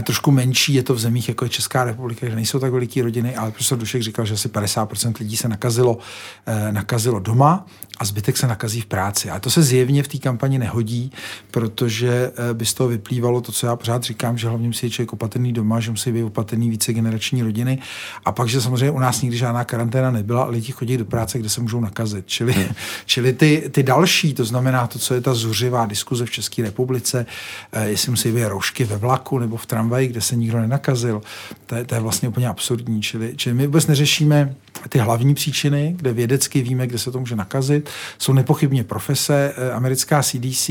trošku 0.04 0.32
menší 0.32 0.74
je 0.74 0.84
to 0.84 0.94
v 0.94 1.00
zemích, 1.00 1.30
jako 1.30 1.46
je 1.46 1.50
Česká 1.50 1.84
republika, 1.84 2.26
kde 2.26 2.36
nejsou 2.36 2.60
tak 2.60 2.72
veliké 2.72 3.04
rodiny, 3.04 3.36
ale 3.36 3.52
profesor 3.52 3.78
Dušek 3.78 4.02
říkal, 4.02 4.26
že 4.26 4.34
asi 4.34 4.50
50% 4.50 5.14
lidí 5.20 5.38
se 5.38 5.48
nakazilo, 5.48 5.98
eh, 6.46 6.72
nakazilo 6.72 7.20
doma 7.20 7.66
a 7.98 8.06
zbytek 8.06 8.38
se 8.38 8.48
nakazí 8.48 8.82
v 8.82 8.86
práci. 8.86 9.30
A 9.30 9.40
to 9.40 9.50
se 9.50 9.64
zjevně 9.64 10.04
v 10.04 10.08
té 10.08 10.18
kampani 10.18 10.60
nehodí, 10.60 11.12
protože 11.52 12.32
by 12.54 12.66
z 12.66 12.74
toho 12.74 12.90
vyplývalo 12.90 13.42
to, 13.42 13.52
co 13.52 13.68
já 13.68 13.76
pořád 13.76 14.04
říkám, 14.04 14.38
že 14.38 14.48
hlavně 14.48 14.68
musí 14.68 14.90
člověk 14.90 15.14
opatrný 15.14 15.54
doma, 15.54 15.80
že 15.80 15.92
musí 15.92 16.12
být 16.12 16.24
opatrný 16.24 16.70
více 16.70 16.94
generační 16.94 17.44
rodiny 17.44 17.80
a 18.26 18.32
pak, 18.32 18.48
že 18.48 18.62
samozřejmě 18.62 18.92
u 18.92 19.00
nás 19.00 19.22
nikdy 19.22 19.38
žádná 19.38 19.64
karanténa 19.64 20.12
nebyla, 20.14 20.46
lidi 20.46 20.72
chodí 20.72 20.98
do 20.98 21.06
práce, 21.06 21.40
kde 21.40 21.50
se 21.50 21.62
můžou 21.62 21.80
nakazit. 21.80 22.28
Čili, 22.28 22.70
čili 23.06 23.34
ty, 23.34 23.70
ty 23.72 23.84
další, 23.84 24.34
to 24.34 24.46
znamená 24.46 24.88
to, 24.88 25.00
co 25.00 25.14
je 25.14 25.22
ta 25.22 25.34
zuřivá 25.34 25.86
diskuze 25.86 26.26
v 26.26 26.32
České 26.32 26.64
republice, 26.64 27.26
eh, 27.72 27.90
jestli 27.90 28.12
musí 28.12 28.32
být 28.32 28.46
roušky 28.46 28.84
ve 28.84 28.98
vlaku 28.98 29.40
nebo 29.40 29.58
v 29.58 29.66
tramvaji, 29.66 30.08
kde 30.08 30.22
se 30.22 30.36
nikdo 30.36 30.60
nenakazil, 30.60 31.22
to 31.66 31.76
je, 31.76 31.86
to 31.86 31.96
je 31.96 32.02
vlastně 32.02 32.30
úplně 32.30 32.48
absurdní. 32.48 33.02
Čili, 33.02 33.34
čili 33.36 33.56
my 33.56 33.66
vůbec 33.66 33.88
neřešíme 33.88 34.56
ty 34.90 35.00
hlavní 35.00 35.36
příčiny, 35.36 35.96
kde 35.98 36.14
vědecky 36.14 36.62
víme, 36.62 36.88
kde 36.88 37.00
se 37.00 37.12
to 37.12 37.20
může 37.20 37.36
nakazit. 37.36 37.90
Jsou 38.18 38.34
nepochybně 38.34 38.84
profese, 38.84 39.54
eh, 39.58 39.72
americká 39.72 40.24
CDC 40.24 40.70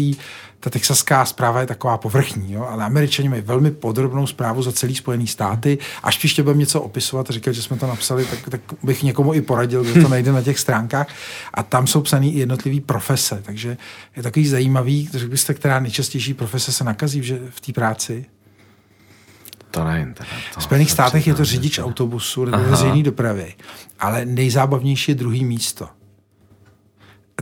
ta 0.63 0.71
texaská 0.71 1.25
zpráva 1.25 1.61
je 1.61 1.67
taková 1.67 1.99
povrchní, 1.99 2.53
jo? 2.53 2.67
ale 2.71 2.85
američani 2.85 3.29
mají 3.29 3.43
velmi 3.43 3.71
podrobnou 3.71 4.27
zprávu 4.27 4.63
za 4.63 4.73
celý 4.73 4.95
Spojený 4.95 5.27
státy. 5.27 5.79
Až 6.03 6.19
příště 6.19 6.43
budeme 6.43 6.61
něco 6.61 6.81
opisovat 6.81 7.31
a 7.31 7.33
říkat, 7.33 7.53
že 7.53 7.63
jsme 7.63 7.77
to 7.77 7.87
napsali, 7.87 8.25
tak, 8.25 8.49
tak 8.49 8.61
bych 8.83 9.03
někomu 9.03 9.35
i 9.35 9.43
poradil, 9.43 9.85
že 9.85 10.01
to 10.03 10.09
najde 10.09 10.33
na 10.33 10.43
těch 10.43 10.59
stránkách. 10.59 11.07
A 11.55 11.63
tam 11.63 11.87
jsou 11.87 12.01
psané 12.01 12.27
i 12.27 12.39
jednotlivé 12.39 12.81
profese, 12.81 13.43
takže 13.43 13.77
je 14.17 14.23
takový 14.23 14.49
zajímavý, 14.49 15.09
řekl 15.13 15.31
byste, 15.31 15.55
která 15.55 15.81
nejčastější 15.81 16.35
profese 16.35 16.73
se 16.73 16.85
nakazí 16.85 17.21
v, 17.21 17.51
v 17.51 17.61
té 17.61 17.73
práci? 17.73 18.25
To 19.73 19.85
nevím. 19.85 20.15
Teda, 20.15 20.29
to 20.55 20.61
v 20.61 20.63
Spojených 20.63 20.91
státech 20.91 21.27
je 21.27 21.35
to 21.35 21.45
řidič 21.45 21.77
to... 21.77 21.85
autobusu 21.85 22.45
nebo 22.45 22.65
veřejné 22.65 23.03
dopravy, 23.03 23.55
ale 24.01 24.25
nejzábavnější 24.25 25.11
je 25.11 25.15
druhý 25.15 25.45
místo. 25.45 25.89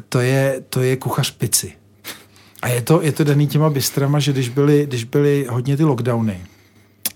To 0.08 0.20
je, 0.20 0.62
to 0.68 0.80
je 0.82 0.96
kuchař 0.96 1.30
pici. 1.30 1.72
A 2.62 2.68
je 2.68 2.82
to, 2.82 3.02
je 3.02 3.12
to 3.12 3.24
daný 3.24 3.46
těma 3.46 3.70
bistrama, 3.70 4.18
že 4.18 4.32
když 4.32 4.48
byly, 4.48 4.86
když 4.86 5.04
byly 5.04 5.46
hodně 5.50 5.76
ty 5.76 5.84
lockdowny, 5.84 6.40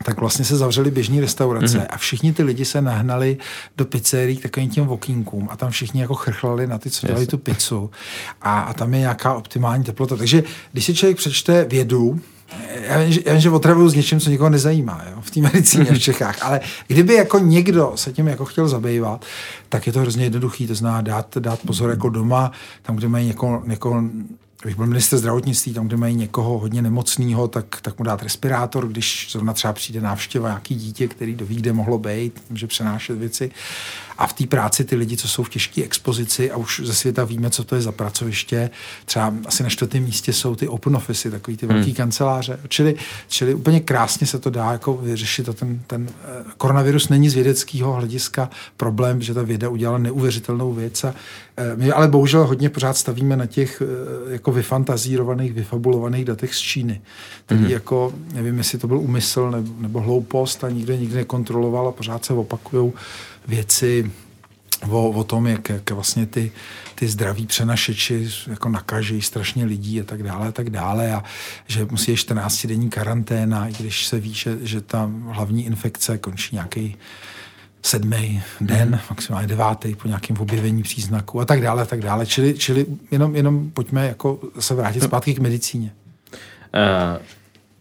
tak 0.05 0.21
vlastně 0.21 0.45
se 0.45 0.57
zavřely 0.57 0.91
běžní 0.91 1.21
restaurace 1.21 1.79
mm-hmm. 1.79 1.87
a 1.91 1.97
všichni 1.97 2.33
ty 2.33 2.43
lidi 2.43 2.65
se 2.65 2.83
nahnali 2.83 3.37
do 3.77 3.85
pizzerií 3.85 4.37
k 4.37 4.43
takovým 4.43 4.71
těm 4.71 4.85
vokínkům 4.85 5.49
a 5.51 5.57
tam 5.57 5.71
všichni 5.71 6.01
jako 6.01 6.15
chrchlali 6.15 6.67
na 6.67 6.79
ty, 6.79 6.91
co 6.91 7.07
dělali 7.07 7.27
tu 7.27 7.39
pizzu 7.39 7.91
a, 8.43 8.61
a 8.61 8.73
tam 8.73 8.95
je 8.95 9.01
nějaká 9.01 9.35
optimální 9.35 9.85
teplota. 9.85 10.17
Takže 10.17 10.43
když 10.73 10.85
si 10.85 10.95
člověk 10.95 11.17
přečte 11.17 11.65
vědu, 11.65 12.21
já 12.89 12.99
vím, 12.99 13.13
že, 13.13 13.21
já 13.27 13.33
vím, 13.33 13.41
že 13.41 13.51
otravuju 13.51 13.89
s 13.89 13.95
něčím, 13.95 14.21
co 14.21 14.31
nikoho 14.31 14.51
nezajímá 14.51 15.05
jo, 15.11 15.19
v 15.21 15.31
té 15.31 15.41
medicíně 15.41 15.85
v 15.85 15.99
Čechách, 15.99 16.43
ale 16.43 16.61
kdyby 16.87 17.15
jako 17.15 17.39
někdo 17.39 17.93
se 17.95 18.13
tím 18.13 18.29
jako 18.29 18.45
chtěl 18.45 18.69
zabývat, 18.69 19.25
tak 19.69 19.87
je 19.87 19.93
to 19.93 20.01
hrozně 20.01 20.25
jednoduchý, 20.25 20.67
to 20.67 20.75
zná 20.75 21.01
dát, 21.01 21.39
dát 21.39 21.61
pozor 21.67 21.91
jako 21.91 22.09
doma, 22.09 22.53
tam, 22.83 22.97
kde 22.97 23.09
mají 23.09 23.27
někoho, 23.27 23.63
někoho 23.67 24.03
když 24.65 24.75
byl 24.75 24.87
minister 24.87 25.19
zdravotnictví, 25.19 25.75
tam, 25.75 25.87
kde 25.87 25.97
mají 25.97 26.17
někoho 26.17 26.59
hodně 26.59 26.83
nemocného, 26.83 27.49
tak, 27.49 27.81
tak 27.83 27.99
mu 27.99 28.05
dát 28.05 28.23
respirátor, 28.23 28.89
když 28.89 29.29
zrovna 29.31 29.53
třeba 29.53 29.73
přijde 29.73 30.01
návštěva 30.01 30.49
nějaký 30.49 30.75
dítě, 30.75 31.09
který 31.09 31.35
doví, 31.35 31.57
kde 31.57 31.73
mohlo 31.73 31.99
být, 31.99 32.43
může 32.51 32.67
přenášet 32.67 33.19
věci. 33.19 33.51
A 34.19 34.27
v 34.27 34.33
té 34.33 34.47
práci 34.47 34.85
ty 34.85 34.97
lidi, 34.97 35.17
co 35.17 35.29
jsou 35.29 35.43
v 35.43 35.49
těžké 35.49 35.83
expozici 35.83 36.51
a 36.51 36.57
už 36.57 36.81
ze 36.85 36.95
světa 36.95 37.25
víme, 37.25 37.51
co 37.51 37.65
to 37.65 37.75
je 37.75 37.81
za 37.81 37.93
pracoviště, 37.93 38.71
třeba 39.05 39.35
asi 39.47 39.63
na 39.63 39.69
čtvrtém 39.69 40.03
místě 40.03 40.33
jsou 40.33 40.57
ty 40.57 40.69
open 40.69 40.97
office, 40.97 41.31
takový 41.31 41.57
ty 41.57 41.67
velké 41.67 41.85
hmm. 41.85 41.95
kanceláře. 41.95 42.61
Čili, 42.69 42.95
čili 43.29 43.55
úplně 43.55 43.81
krásně 43.81 44.27
se 44.27 44.39
to 44.39 44.51
dá 44.51 44.73
jako 44.73 44.97
vyřešit 44.97 45.49
a 45.49 45.53
ten, 45.53 45.81
ten 45.87 46.09
eh, 46.09 46.45
koronavirus 46.59 47.09
není 47.09 47.29
z 47.29 47.35
vědeckého 47.35 47.93
hlediska 47.93 48.51
problém, 48.77 49.23
že 49.23 49.35
ta 49.35 49.43
věda 49.43 49.69
udělala 49.69 49.99
neuvěřitelnou 49.99 50.73
věc. 50.73 51.05
A 51.05 51.15
eh, 51.57 51.77
my 51.77 51.93
ale 51.93 52.09
bohužel 52.09 52.47
hodně 52.47 52.69
pořád 52.71 52.97
stavíme 52.97 53.37
na 53.37 53.47
těch 53.47 53.83
eh, 53.83 54.33
jako 54.33 54.53
vyfantazírovaných, 54.53 55.53
vyfabulovaných 55.53 56.25
datech 56.25 56.55
z 56.55 56.61
Číny. 56.61 57.01
Tedy 57.47 57.61
hmm. 57.61 57.71
jako, 57.71 58.13
nevím, 58.33 58.59
jestli 58.59 58.79
to 58.79 58.87
byl 58.87 58.99
úmysl 58.99 59.51
nebo, 59.51 59.73
nebo 59.79 60.01
hloupost 60.01 60.65
a 60.65 60.71
nikdo 60.71 60.95
nikdy 60.95 61.17
nekontroloval 61.17 61.89
a 61.89 61.93
pořád 61.93 62.25
se 62.25 62.33
opakují 62.33 62.93
věci 63.49 64.04
o, 64.91 65.11
o 65.11 65.25
tom, 65.25 65.47
jak, 65.47 65.69
jak 65.69 65.91
vlastně 65.91 66.27
ty, 66.27 66.53
ty 66.95 67.09
zdraví 67.09 67.47
přenašeči 67.47 68.31
jako 68.47 68.69
nakažejí 68.69 69.23
strašně 69.23 69.65
lidí 69.65 70.01
a 70.01 70.05
tak 70.05 70.23
dále 70.23 70.49
a 70.49 70.53
tak 70.53 70.71
dále 70.71 71.13
a 71.13 71.25
že 71.67 71.87
musí 71.91 72.11
je 72.11 72.17
14 72.17 72.67
denní 72.67 72.91
karanténa, 72.91 73.69
i 73.69 73.73
když 73.73 74.07
se 74.07 74.21
ví, 74.21 74.35
že, 74.35 74.59
že 74.63 74.81
ta 74.81 75.11
hlavní 75.31 75.67
infekce 75.67 76.19
končí 76.19 76.55
nějaký 76.57 76.97
sedmý 77.83 78.43
den, 78.61 78.89
mm. 78.89 78.99
maximálně 79.11 79.49
devátý 79.49 79.95
po 79.95 80.09
nějakém 80.09 80.37
objevení 80.37 80.83
příznaků 80.83 81.41
a 81.41 81.45
tak 81.45 81.61
dále 81.61 81.83
a 81.83 81.87
tak 81.87 82.01
dále. 82.01 82.27
Čili, 82.27 82.55
čili 82.55 82.87
jenom, 83.11 83.37
jenom 83.37 83.71
pojďme 83.71 84.07
jako 84.07 84.39
se 84.59 84.75
vrátit 84.75 85.03
zpátky 85.03 85.35
k 85.35 85.39
medicíně. 85.39 85.93
Uh 86.75 87.23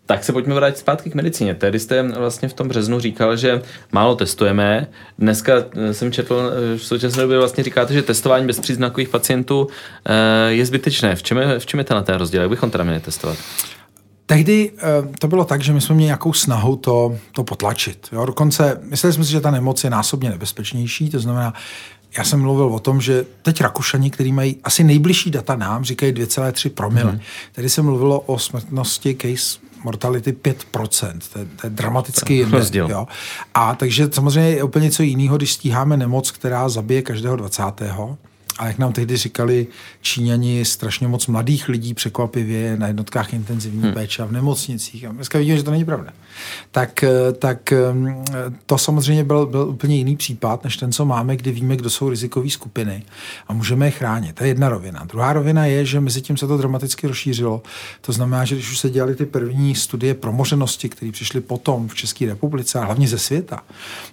tak 0.05 0.23
se 0.23 0.33
pojďme 0.33 0.55
vrátit 0.55 0.77
zpátky 0.77 1.09
k 1.09 1.15
medicíně. 1.15 1.55
Tedy 1.55 1.79
jste 1.79 2.03
vlastně 2.03 2.47
v 2.47 2.53
tom 2.53 2.67
březnu 2.67 2.99
říkal, 2.99 3.37
že 3.37 3.61
málo 3.91 4.15
testujeme. 4.15 4.87
Dneska 5.19 5.53
eh, 5.75 5.93
jsem 5.93 6.11
četl, 6.11 6.51
eh, 6.73 6.77
v 6.77 6.83
současné 6.83 7.21
době 7.21 7.37
vlastně 7.37 7.63
říkáte, 7.63 7.93
že 7.93 8.01
testování 8.01 8.47
bezpříznakových 8.47 9.09
pacientů 9.09 9.67
eh, 10.05 10.51
je 10.51 10.65
zbytečné. 10.65 11.15
V 11.15 11.23
čem 11.23 11.37
je, 11.37 11.59
v 11.59 11.65
čem 11.65 11.77
je 11.77 11.83
ten 11.83 12.15
rozdíl? 12.15 12.41
Jak 12.41 12.49
bychom 12.49 12.71
teda 12.71 12.83
měli 12.83 12.99
testovat? 12.99 13.37
Tehdy 14.25 14.71
to 15.19 15.27
bylo 15.27 15.45
tak, 15.45 15.61
že 15.61 15.73
my 15.73 15.81
jsme 15.81 15.95
měli 15.95 16.05
nějakou 16.05 16.33
snahu 16.33 16.75
to, 16.75 17.17
to 17.31 17.43
potlačit. 17.43 18.07
Jo? 18.11 18.25
Dokonce 18.25 18.79
mysleli 18.81 19.13
jsme 19.13 19.23
si, 19.23 19.31
že 19.31 19.41
ta 19.41 19.51
nemoc 19.51 19.83
je 19.83 19.89
násobně 19.89 20.29
nebezpečnější, 20.29 21.09
to 21.09 21.19
znamená, 21.19 21.53
já 22.17 22.23
jsem 22.23 22.41
mluvil 22.41 22.65
o 22.65 22.79
tom, 22.79 23.01
že 23.01 23.25
teď 23.41 23.61
Rakušani, 23.61 24.11
který 24.11 24.31
mají 24.31 24.57
asi 24.63 24.83
nejbližší 24.83 25.31
data 25.31 25.55
nám, 25.55 25.83
říkají 25.83 26.13
2,3 26.13 26.69
promile. 26.69 27.11
Mm-hmm. 27.11 27.19
Tedy 27.51 27.69
se 27.69 27.81
mluvilo 27.81 28.19
o 28.19 28.39
smrtnosti 28.39 29.17
case 29.21 29.59
mortality 29.83 30.31
5%. 30.31 31.19
To 31.33 31.39
je, 31.39 31.45
to 31.45 31.67
je 31.67 31.69
dramatický 31.69 32.43
rozdíl. 32.43 32.87
Jo. 32.89 33.07
A 33.53 33.75
takže 33.75 34.09
samozřejmě 34.11 34.49
je 34.49 34.63
úplně 34.63 34.83
něco 34.83 35.03
jiného, 35.03 35.37
když 35.37 35.53
stíháme 35.53 35.97
nemoc, 35.97 36.31
která 36.31 36.69
zabije 36.69 37.01
každého 37.01 37.35
20. 37.35 37.63
A 38.59 38.67
jak 38.67 38.77
nám 38.77 38.93
tehdy 38.93 39.17
říkali 39.17 39.67
Číňani, 40.01 40.65
strašně 40.65 41.07
moc 41.07 41.27
mladých 41.27 41.69
lidí 41.69 41.93
překvapivě 41.93 42.77
na 42.77 42.87
jednotkách 42.87 43.33
intenzivní 43.33 43.83
hmm. 43.83 43.93
péče 43.93 44.23
a 44.23 44.25
v 44.25 44.31
nemocnicích. 44.31 45.05
A 45.05 45.11
dneska 45.11 45.37
vidíme, 45.37 45.57
že 45.57 45.63
to 45.63 45.71
není 45.71 45.85
pravda. 45.85 46.11
Tak, 46.71 47.03
tak 47.39 47.73
to 48.65 48.77
samozřejmě 48.77 49.23
byl, 49.23 49.45
byl 49.45 49.61
úplně 49.61 49.95
jiný 49.95 50.17
případ, 50.17 50.63
než 50.63 50.77
ten, 50.77 50.91
co 50.91 51.05
máme, 51.05 51.35
kdy 51.37 51.51
víme, 51.51 51.75
kdo 51.75 51.89
jsou 51.89 52.09
rizikové 52.09 52.49
skupiny 52.49 53.03
a 53.47 53.53
můžeme 53.53 53.87
je 53.87 53.91
chránit. 53.91 54.35
To 54.35 54.43
je 54.43 54.49
jedna 54.49 54.69
rovina. 54.69 55.03
Druhá 55.03 55.33
rovina 55.33 55.65
je, 55.65 55.85
že 55.85 55.99
mezi 55.99 56.21
tím 56.21 56.37
se 56.37 56.47
to 56.47 56.57
dramaticky 56.57 57.07
rozšířilo. 57.07 57.61
To 58.01 58.11
znamená, 58.11 58.45
že 58.45 58.55
když 58.55 58.71
už 58.71 58.79
se 58.79 58.89
dělali 58.89 59.15
ty 59.15 59.25
první 59.25 59.75
studie 59.75 60.13
promoženosti, 60.13 60.89
které 60.89 61.11
přišly 61.11 61.41
potom 61.41 61.87
v 61.87 61.95
České 61.95 62.25
republice 62.25 62.79
a 62.79 62.85
hlavně 62.85 63.07
ze 63.07 63.19
světa, 63.19 63.63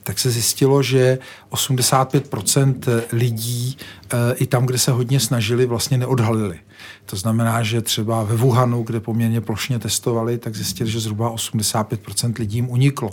tak 0.04 0.18
se 0.18 0.30
zjistilo, 0.30 0.82
že 0.82 1.18
85% 1.50 3.02
lidí 3.12 3.76
eh, 4.12 4.29
i 4.34 4.46
tam, 4.46 4.66
kde 4.66 4.78
se 4.78 4.90
hodně 4.90 5.20
snažili, 5.20 5.66
vlastně 5.66 5.99
neodhalili. 5.99 6.58
To 7.06 7.16
znamená, 7.16 7.62
že 7.62 7.80
třeba 7.80 8.22
ve 8.22 8.37
Wuhanu, 8.37 8.82
kde 8.82 9.00
poměrně 9.00 9.40
plošně 9.40 9.78
testovali, 9.78 10.38
tak 10.38 10.56
zjistili, 10.56 10.90
že 10.90 11.00
zhruba 11.00 11.34
85% 11.34 12.38
lidí 12.38 12.56
jim 12.56 12.70
uniklo. 12.70 13.10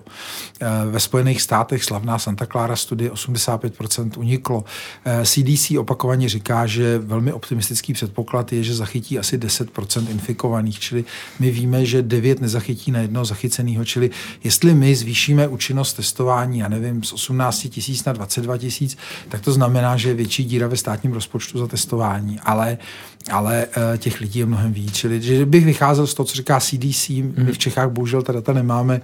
Eh, 0.62 0.68
ve 0.92 1.00
Spojených 1.00 1.42
státech 1.42 1.84
slavná 1.84 2.20
Santa 2.20 2.46
Clara 2.46 2.76
studie 2.76 3.12
85% 3.12 4.18
uniklo. 4.18 4.64
CDC 5.24 5.72
eh, 5.72 5.80
opakovaně 5.80 6.30
říká, 6.30 6.66
že 6.66 6.98
velmi 6.98 7.34
optimistický 7.34 7.94
předpoklad 7.94 8.54
je, 8.54 8.64
že 8.64 8.76
zachytí 8.76 9.20
asi 9.20 9.38
10% 9.38 10.10
infikovaných, 10.12 10.80
čili 10.80 11.06
my 11.40 11.52
víme, 11.52 11.86
že 11.86 12.02
9 12.02 12.42
nezachytí 12.42 12.92
na 12.92 13.00
jednoho 13.00 13.26
zachyceného, 13.26 13.86
čili 13.86 14.10
jestli 14.44 14.74
my 14.74 14.96
zvýšíme 14.96 15.48
účinnost 15.48 15.94
testování, 15.94 16.60
já 16.60 16.68
nevím, 16.68 17.04
z 17.04 17.14
18 17.14 17.68
tisíc 17.70 18.06
na 18.06 18.14
22 18.14 18.58
tisíc, 18.58 18.98
tak 19.30 19.42
to 19.42 19.52
znamená, 19.52 19.98
že 19.98 20.10
je 20.10 20.16
větší 20.16 20.44
díra 20.44 20.68
ve 20.68 20.78
státním 20.78 21.14
rozpočtu 21.14 21.60
za 21.60 21.68
testování, 21.68 22.40
ale 22.44 22.78
ale 23.32 23.66
uh, 23.66 23.98
těch 23.98 24.22
lidí 24.22 24.40
je 24.40 24.46
mnohem 24.46 24.74
víc. 24.74 24.94
Čili 24.94 25.22
že 25.22 25.46
bych 25.46 25.66
vycházel 25.66 26.08
z 26.08 26.14
toho, 26.14 26.28
co 26.28 26.36
říká 26.36 26.60
CDC, 26.60 27.10
mm. 27.10 27.34
my 27.38 27.52
v 27.52 27.58
Čechách 27.58 27.90
bohužel 27.90 28.22
ta 28.22 28.34
data 28.34 28.54
nemáme, 28.54 29.02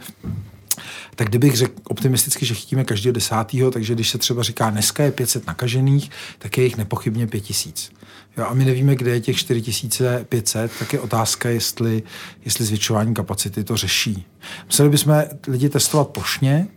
tak 1.16 1.28
kdybych 1.28 1.58
řekl 1.58 1.74
optimisticky, 1.84 2.46
že 2.46 2.54
chytíme 2.54 2.84
každého 2.84 3.14
desátého, 3.14 3.72
takže 3.72 3.94
když 3.96 4.10
se 4.10 4.18
třeba 4.18 4.44
říká, 4.44 4.70
dneska 4.70 5.04
je 5.04 5.12
500 5.12 5.48
nakažených, 5.48 6.12
tak 6.40 6.58
je 6.58 6.64
jich 6.64 6.78
nepochybně 6.78 7.28
5000. 7.28 7.92
Jo, 8.38 8.46
a 8.50 8.54
my 8.54 8.66
nevíme, 8.66 8.96
kde 8.96 9.12
je 9.12 9.22
těch 9.22 9.38
4500, 9.38 10.72
tak 10.80 10.94
je 10.94 11.00
otázka, 11.00 11.50
jestli, 11.50 12.04
jestli 12.46 12.66
zvětšování 12.66 13.14
kapacity 13.14 13.64
to 13.64 13.78
řeší. 13.78 14.26
Museli 14.66 14.90
bychom 14.90 15.24
lidi 15.48 15.70
testovat 15.70 16.08
plošně 16.08 16.68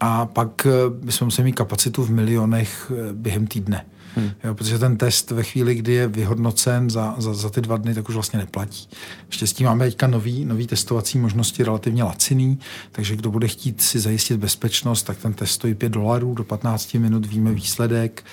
a 0.00 0.26
pak 0.26 0.66
eh, 0.66 0.70
bychom 0.90 1.26
museli 1.26 1.44
mít 1.46 1.52
kapacitu 1.52 2.04
v 2.04 2.10
milionech 2.10 2.92
eh, 2.94 3.12
během 3.12 3.46
týdne. 3.46 3.84
Hmm. 4.16 4.30
Jo, 4.44 4.54
protože 4.54 4.78
ten 4.78 4.96
test 4.96 5.30
ve 5.30 5.42
chvíli, 5.42 5.74
kdy 5.74 5.92
je 5.92 6.08
vyhodnocen 6.08 6.90
za, 6.90 7.14
za, 7.18 7.34
za 7.34 7.50
ty 7.50 7.60
dva 7.60 7.76
dny, 7.76 7.94
tak 7.94 8.08
už 8.08 8.14
vlastně 8.14 8.38
neplatí. 8.38 8.88
Štěstí 9.30 9.64
máme 9.64 9.84
teďka 9.84 10.06
nový, 10.06 10.44
nový 10.44 10.66
testovací 10.66 11.18
možnosti 11.18 11.64
relativně 11.64 12.04
laciný, 12.04 12.58
takže 12.92 13.16
kdo 13.16 13.30
bude 13.30 13.48
chtít 13.48 13.82
si 13.82 14.00
zajistit 14.00 14.36
bezpečnost, 14.36 15.02
tak 15.02 15.18
ten 15.18 15.34
test 15.34 15.50
stojí 15.50 15.74
5 15.74 15.88
dolarů, 15.92 16.34
do 16.34 16.44
15 16.44 16.94
minut 16.94 17.26
víme 17.26 17.52
výsledek, 17.52 18.24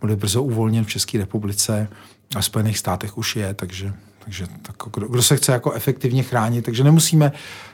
bude 0.00 0.16
brzo 0.16 0.42
uvolněn 0.42 0.84
v 0.84 0.88
České 0.88 1.18
republice 1.18 1.88
a 2.34 2.40
v 2.40 2.44
Spojených 2.44 2.78
státech 2.78 3.18
už 3.18 3.36
je, 3.36 3.54
takže 3.54 3.92
takže 4.24 4.46
tak, 4.62 4.76
kdo, 4.92 5.08
kdo 5.08 5.22
se 5.22 5.36
chce 5.36 5.52
jako 5.52 5.72
efektivně 5.72 6.22
chránit, 6.22 6.64
takže 6.64 6.84
nemusíme, 6.84 7.32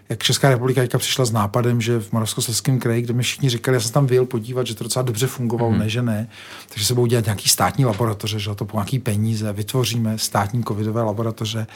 jak 0.09 0.23
Česká 0.23 0.51
republika 0.51 0.81
teďka 0.81 0.99
přišla 0.99 1.25
s 1.25 1.33
nápadem, 1.33 1.81
že 1.81 2.01
v 2.01 2.13
Moravskoslezském 2.13 2.79
kraji, 2.79 3.03
kde 3.03 3.15
mi 3.15 3.23
všichni 3.23 3.51
říkali, 3.51 3.77
já 3.77 3.81
jsem 3.81 3.93
tam 3.93 4.07
vyjel 4.07 4.27
podívat, 4.27 4.67
že 4.67 4.75
to 4.75 4.85
docela 4.85 5.03
dobře 5.03 5.27
fungovalo, 5.27 5.73
mm. 5.73 5.79
ne, 5.79 5.89
že 5.89 6.03
ne. 6.03 6.29
Takže 6.69 6.87
se 6.87 6.95
budou 6.95 7.07
dělat 7.07 7.25
nějaký 7.25 7.49
státní 7.49 7.85
laboratoře, 7.85 8.39
že 8.39 8.55
to 8.55 8.65
po 8.65 8.77
nějaký 8.77 8.99
peníze, 8.99 9.53
vytvoříme 9.53 10.19
státní 10.19 10.65
covidové 10.65 11.03
laboratoře 11.03 11.67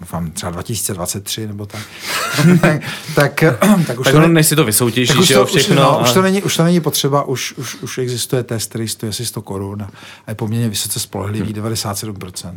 doufám 0.00 0.30
třeba 0.30 0.52
2023 0.52 1.46
nebo 1.46 1.66
tak. 1.66 1.82
tak, 2.60 2.82
tak, 3.14 3.44
tak 3.86 4.00
už 4.00 4.04
tak 4.04 4.14
to 4.14 4.20
ne, 4.20 4.28
než 4.28 4.46
si 4.46 4.56
to 4.56 4.64
vysoutěžíš, 4.64 5.30
jo, 5.30 5.44
všechno. 5.44 5.74
Už, 5.74 5.78
no, 5.78 5.90
ale... 5.90 6.02
už, 6.02 6.12
to 6.12 6.22
není, 6.22 6.42
už 6.42 6.56
to 6.56 6.64
není 6.64 6.80
potřeba, 6.80 7.22
už, 7.22 7.52
už, 7.52 7.74
už 7.74 7.98
existuje 7.98 8.42
test, 8.42 8.68
který 8.68 8.88
stojí 8.88 9.10
asi 9.10 9.26
100 9.26 9.42
korun 9.42 9.82
a 10.26 10.30
je 10.30 10.34
poměrně 10.34 10.68
vysoce 10.68 11.00
spolehlivý, 11.00 11.52
hmm. 11.52 11.64
97%. 11.64 12.56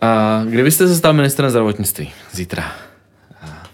A 0.00 0.42
kdybyste 0.44 0.88
se 0.88 0.96
stal 0.96 1.12
ministrem 1.12 1.50
zdravotnictví 1.50 2.12
zítra? 2.32 2.72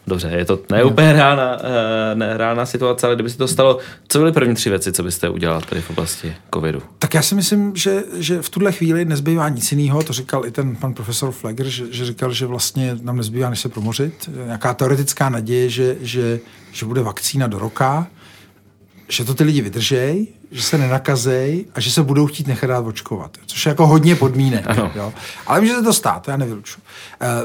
Dobře, 0.06 0.28
je 0.28 0.44
to 0.44 0.58
neúplně 0.70 1.12
reálná, 1.12 1.58
eh, 1.60 2.14
ne, 2.14 2.36
reálná 2.36 2.66
situace, 2.66 3.06
ale 3.06 3.14
kdyby 3.14 3.30
se 3.30 3.38
to 3.38 3.48
stalo, 3.48 3.78
co 4.08 4.18
byly 4.18 4.32
první 4.32 4.54
tři 4.54 4.70
věci, 4.70 4.92
co 4.92 5.02
byste 5.02 5.28
udělal 5.28 5.60
tady 5.60 5.80
v 5.80 5.90
oblasti 5.90 6.34
covidu? 6.54 6.82
Tak 6.98 7.14
já 7.14 7.22
si 7.22 7.34
myslím, 7.34 7.76
že, 7.76 8.04
že 8.18 8.42
v 8.42 8.48
tuhle 8.48 8.72
chvíli 8.72 9.04
nezbývá 9.04 9.48
nic 9.48 9.72
jiného, 9.72 10.02
to 10.02 10.12
říkal 10.12 10.46
i 10.46 10.50
ten 10.50 10.76
pan 10.76 10.94
profesor 10.94 11.32
Flegger, 11.32 11.68
že, 11.68 11.92
že 11.92 12.04
říkal, 12.04 12.32
že 12.32 12.46
vlastně 12.46 12.96
nám 13.02 13.16
nezbývá, 13.16 13.50
než 13.50 13.60
se 13.60 13.68
promořit. 13.68 14.30
Nějaká 14.44 14.74
teoretická 14.74 15.28
naděje, 15.28 15.70
že, 15.70 15.96
že, 16.00 16.40
že 16.72 16.86
bude 16.86 17.02
vakcína 17.02 17.46
do 17.46 17.58
roka, 17.58 18.06
že 19.08 19.24
to 19.24 19.34
ty 19.34 19.44
lidi 19.44 19.60
vydržej, 19.62 20.26
že 20.56 20.62
se 20.62 20.78
nenakazej 20.78 21.64
a 21.74 21.80
že 21.80 21.90
se 21.90 22.02
budou 22.02 22.26
chtít 22.26 22.46
nechat 22.46 22.66
dát 22.66 22.86
očkovat. 22.86 23.36
Což 23.46 23.66
je 23.66 23.70
jako 23.70 23.86
hodně 23.86 24.16
podmínek. 24.16 24.64
Jo? 24.94 25.12
Ale 25.46 25.60
může 25.60 25.74
se 25.74 25.82
to 25.82 25.92
stát, 25.92 26.22
to 26.22 26.30
já 26.30 26.36
nevyluču. 26.36 26.80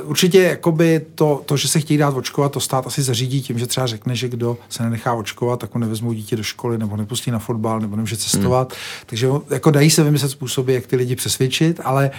Uh, 0.03 0.09
určitě 0.09 0.43
jakoby 0.43 1.01
to, 1.15 1.41
to, 1.45 1.57
že 1.57 1.67
se 1.67 1.79
chtějí 1.79 1.97
dát 1.97 2.17
očkovat, 2.17 2.51
to 2.51 2.59
stát 2.59 2.87
asi 2.87 3.01
zařídí 3.01 3.41
tím, 3.41 3.59
že 3.59 3.67
třeba 3.67 3.87
řekne, 3.87 4.15
že 4.15 4.29
kdo 4.29 4.57
se 4.69 4.83
nenechá 4.83 5.13
očkovat, 5.13 5.59
tak 5.59 5.73
mu 5.73 5.79
nevezmou 5.79 6.13
dítě 6.13 6.35
do 6.35 6.43
školy, 6.43 6.77
nebo 6.77 6.97
nepustí 6.97 7.31
na 7.31 7.39
fotbal, 7.39 7.79
nebo 7.79 7.95
nemůže 7.95 8.17
cestovat. 8.17 8.71
Hmm. 8.71 9.05
Takže 9.05 9.27
jako 9.49 9.71
dají 9.71 9.89
se 9.89 10.03
vymyslet 10.03 10.29
způsoby, 10.29 10.73
jak 10.73 10.87
ty 10.87 10.95
lidi 10.95 11.15
přesvědčit, 11.15 11.79
ale 11.83 12.11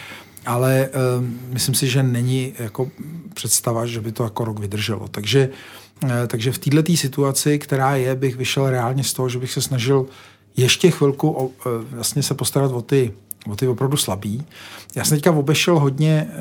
ale 0.46 0.88
um, 1.18 1.38
myslím 1.52 1.74
si, 1.74 1.88
že 1.88 2.02
není 2.02 2.52
jako 2.58 2.90
představa, 3.34 3.86
že 3.86 4.00
by 4.00 4.12
to 4.12 4.24
jako 4.24 4.44
rok 4.44 4.58
vydrželo. 4.58 5.08
Takže, 5.08 5.48
uh, 6.04 6.10
takže 6.26 6.52
v 6.52 6.58
této 6.58 6.96
situaci, 6.96 7.58
která 7.58 7.96
je, 7.96 8.14
bych 8.14 8.36
vyšel 8.36 8.70
reálně 8.70 9.04
z 9.04 9.12
toho, 9.12 9.28
že 9.28 9.38
bych 9.38 9.52
se 9.52 9.62
snažil 9.62 10.06
ještě 10.56 10.90
chvilku 10.90 11.30
o, 11.30 11.44
uh, 11.44 11.52
vlastně 11.90 12.22
se 12.22 12.34
postarat 12.34 12.72
o 12.72 12.82
ty 12.82 13.12
o 13.46 13.56
ty 13.56 13.68
opravdu 13.68 13.96
slabý. 13.96 14.44
Já 14.94 15.04
jsem 15.04 15.16
teďka 15.16 15.30
obešel 15.30 15.78
hodně 15.78 16.28
eh, 16.30 16.36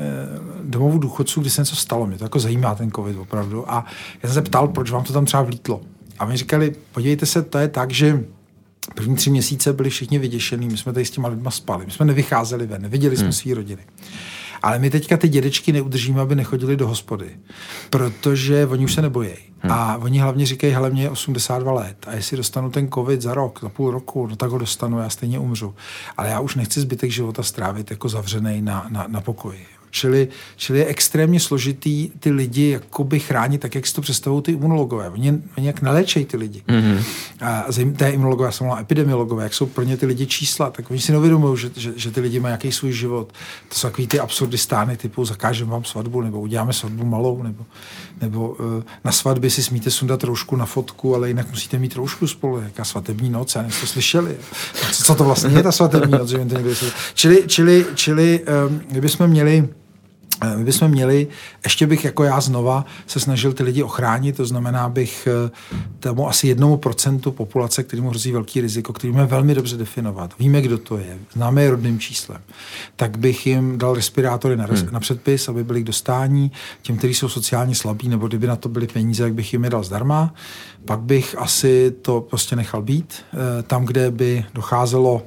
domovů 0.62 0.98
důchodců, 0.98 1.40
kdy 1.40 1.50
se 1.50 1.60
něco 1.60 1.76
stalo. 1.76 2.06
Mě 2.06 2.18
to 2.18 2.24
jako 2.24 2.38
zajímá 2.38 2.74
ten 2.74 2.90
covid 2.90 3.18
opravdu. 3.18 3.72
A 3.72 3.84
já 4.22 4.28
jsem 4.28 4.34
se 4.34 4.42
ptal, 4.42 4.68
proč 4.68 4.90
vám 4.90 5.04
to 5.04 5.12
tam 5.12 5.24
třeba 5.24 5.42
vlítlo. 5.42 5.80
A 6.18 6.24
mi 6.24 6.36
říkali, 6.36 6.74
podívejte 6.92 7.26
se, 7.26 7.42
to 7.42 7.58
je 7.58 7.68
tak, 7.68 7.90
že 7.90 8.24
První 8.94 9.16
tři 9.16 9.30
měsíce 9.30 9.72
byli 9.72 9.90
všichni 9.90 10.18
vyděšení, 10.18 10.68
my 10.68 10.76
jsme 10.76 10.92
tady 10.92 11.04
s 11.04 11.10
těma 11.10 11.28
lidma 11.28 11.50
spali, 11.50 11.86
my 11.86 11.92
jsme 11.92 12.06
nevycházeli 12.06 12.66
ven, 12.66 12.82
neviděli 12.82 13.16
jsme 13.16 13.24
hmm. 13.24 13.32
své 13.32 13.54
rodiny. 13.54 13.82
Ale 14.62 14.78
my 14.78 14.90
teďka 14.90 15.16
ty 15.16 15.28
dědečky 15.28 15.72
neudržíme, 15.72 16.20
aby 16.20 16.34
nechodili 16.34 16.76
do 16.76 16.88
hospody, 16.88 17.30
protože 17.90 18.66
oni 18.66 18.84
už 18.84 18.94
se 18.94 19.02
nebojí. 19.02 19.32
Hmm. 19.58 19.72
A 19.72 19.96
oni 19.96 20.18
hlavně 20.18 20.46
říkají, 20.46 20.72
hele, 20.72 20.90
mě 20.90 21.02
je 21.02 21.10
82 21.10 21.72
let 21.72 21.96
a 22.06 22.12
jestli 22.12 22.36
dostanu 22.36 22.70
ten 22.70 22.88
covid 22.88 23.22
za 23.22 23.34
rok, 23.34 23.58
za 23.62 23.68
půl 23.68 23.90
roku, 23.90 24.26
no 24.26 24.36
tak 24.36 24.50
ho 24.50 24.58
dostanu, 24.58 24.98
já 24.98 25.08
stejně 25.08 25.38
umřu. 25.38 25.74
Ale 26.16 26.28
já 26.28 26.40
už 26.40 26.54
nechci 26.54 26.80
zbytek 26.80 27.10
života 27.10 27.42
strávit 27.42 27.90
jako 27.90 28.08
zavřený 28.08 28.62
na, 28.62 28.86
na, 28.90 29.06
na 29.08 29.20
pokoji. 29.20 29.66
Čili, 29.94 30.28
čili 30.56 30.78
je 30.78 30.86
extrémně 30.86 31.40
složitý 31.40 32.10
ty 32.20 32.30
lidi 32.30 32.68
jakoby 32.68 33.20
chránit 33.20 33.60
tak, 33.60 33.74
jak 33.74 33.86
si 33.86 33.94
to 33.94 34.00
představují 34.00 34.42
ty 34.42 34.52
imunologové. 34.52 35.10
Oni, 35.10 35.42
oni 35.58 35.66
jak 35.66 35.82
neléčejí 35.82 36.24
ty 36.24 36.36
lidi. 36.36 36.62
Mm-hmm. 36.68 37.02
A 37.40 37.64
té 37.96 38.10
imunologové, 38.10 38.48
já 38.48 38.52
jsem 38.52 38.64
mluvila 38.66 38.80
epidemiologové, 38.80 39.42
jak 39.42 39.54
jsou 39.54 39.66
pro 39.66 39.84
ně 39.84 39.96
ty 39.96 40.06
lidi 40.06 40.26
čísla, 40.26 40.70
tak 40.70 40.90
oni 40.90 41.00
si 41.00 41.12
neuvědomují, 41.12 41.58
že, 41.58 41.70
že, 41.76 41.92
že, 41.96 42.10
ty 42.10 42.20
lidi 42.20 42.40
mají 42.40 42.52
jaký 42.52 42.72
svůj 42.72 42.92
život. 42.92 43.32
To 43.68 43.74
jsou 43.74 43.88
takový 43.88 44.06
ty 44.06 44.20
absurdistány 44.20 44.96
typu 44.96 45.24
zakážeme 45.24 45.70
vám 45.70 45.84
svatbu, 45.84 46.20
nebo 46.20 46.40
uděláme 46.40 46.72
svatbu 46.72 47.04
malou, 47.04 47.42
nebo, 47.42 47.64
nebo 48.20 48.48
uh, 48.48 48.56
na 49.04 49.12
svatbě 49.12 49.50
si 49.50 49.62
smíte 49.62 49.90
sundat 49.90 50.20
trošku 50.20 50.56
na 50.56 50.66
fotku, 50.66 51.14
ale 51.14 51.28
jinak 51.28 51.50
musíte 51.50 51.78
mít 51.78 51.94
trošku 51.94 52.26
spolu. 52.26 52.60
Jaká 52.60 52.84
svatební 52.84 53.30
noc, 53.30 53.54
já 53.54 53.62
to 53.62 53.86
slyšeli. 53.86 54.36
Co, 54.92 55.04
co 55.04 55.14
to 55.14 55.24
vlastně 55.24 55.56
je 55.56 55.62
ta 55.62 55.72
svatební 55.72 56.12
noc? 56.12 56.34
Čili, 57.14 57.44
čili, 57.46 57.86
čili 57.94 58.40
um, 58.68 58.82
kdybychom 58.88 59.26
měli 59.26 59.68
Eh, 59.72 59.81
my 60.56 60.64
bychom 60.64 60.88
měli, 60.88 61.26
ještě 61.64 61.86
bych 61.86 62.04
jako 62.04 62.24
já 62.24 62.40
znova 62.40 62.84
se 63.06 63.20
snažil 63.20 63.52
ty 63.52 63.62
lidi 63.62 63.82
ochránit, 63.82 64.36
to 64.36 64.46
znamená, 64.46 64.88
bych 64.88 65.28
eh, 65.46 65.50
tomu 66.00 66.28
asi 66.28 66.48
jednomu 66.48 66.76
procentu 66.76 67.32
populace, 67.32 67.82
kterému 67.82 68.10
hrozí 68.10 68.32
velký 68.32 68.60
riziko, 68.60 68.92
který 68.92 69.12
můžeme 69.12 69.28
velmi 69.28 69.54
dobře 69.54 69.76
definovat, 69.76 70.34
víme, 70.38 70.60
kdo 70.60 70.78
to 70.78 70.98
je, 70.98 71.18
známe 71.32 71.62
je 71.62 71.70
rodným 71.70 71.98
číslem, 71.98 72.40
tak 72.96 73.18
bych 73.18 73.46
jim 73.46 73.78
dal 73.78 73.94
respirátory 73.94 74.56
na, 74.56 74.64
hmm. 74.64 74.88
na 74.90 75.00
předpis, 75.00 75.48
aby 75.48 75.64
byli 75.64 75.82
k 75.82 75.84
dostání, 75.84 76.52
těm, 76.82 76.96
kteří 76.96 77.14
jsou 77.14 77.28
sociálně 77.28 77.74
slabí, 77.74 78.08
nebo 78.08 78.28
kdyby 78.28 78.46
na 78.46 78.56
to 78.56 78.68
byly 78.68 78.86
peníze, 78.86 79.22
jak 79.22 79.34
bych 79.34 79.52
jim 79.52 79.64
je 79.64 79.70
dal 79.70 79.82
zdarma. 79.82 80.34
Pak 80.84 81.00
bych 81.00 81.38
asi 81.38 81.94
to 82.02 82.20
prostě 82.20 82.56
nechal 82.56 82.82
být. 82.82 83.14
Eh, 83.34 83.62
tam, 83.62 83.84
kde 83.84 84.10
by 84.10 84.44
docházelo 84.54 85.22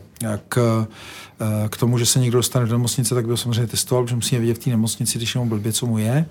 k 0.50 0.88
Eh, 1.40 1.70
k 1.70 1.78
tomu, 1.78 1.98
že 1.98 2.06
se 2.06 2.20
někdo 2.20 2.38
dostane 2.38 2.66
do 2.66 2.72
nemocnice, 2.72 3.16
tak 3.16 3.26
by 3.26 3.32
ho 3.32 3.38
samozřejmě 3.38 3.68
testoval, 3.68 4.04
protože 4.04 4.16
musíme 4.16 4.42
vidět 4.42 4.54
v 4.54 4.64
té 4.64 4.70
nemocnici, 4.70 5.18
když 5.18 5.36
je 5.36 5.42
mu 5.42 5.50
blbě, 5.50 5.74
co 5.74 5.86
mu 5.86 5.98
je. 5.98 6.26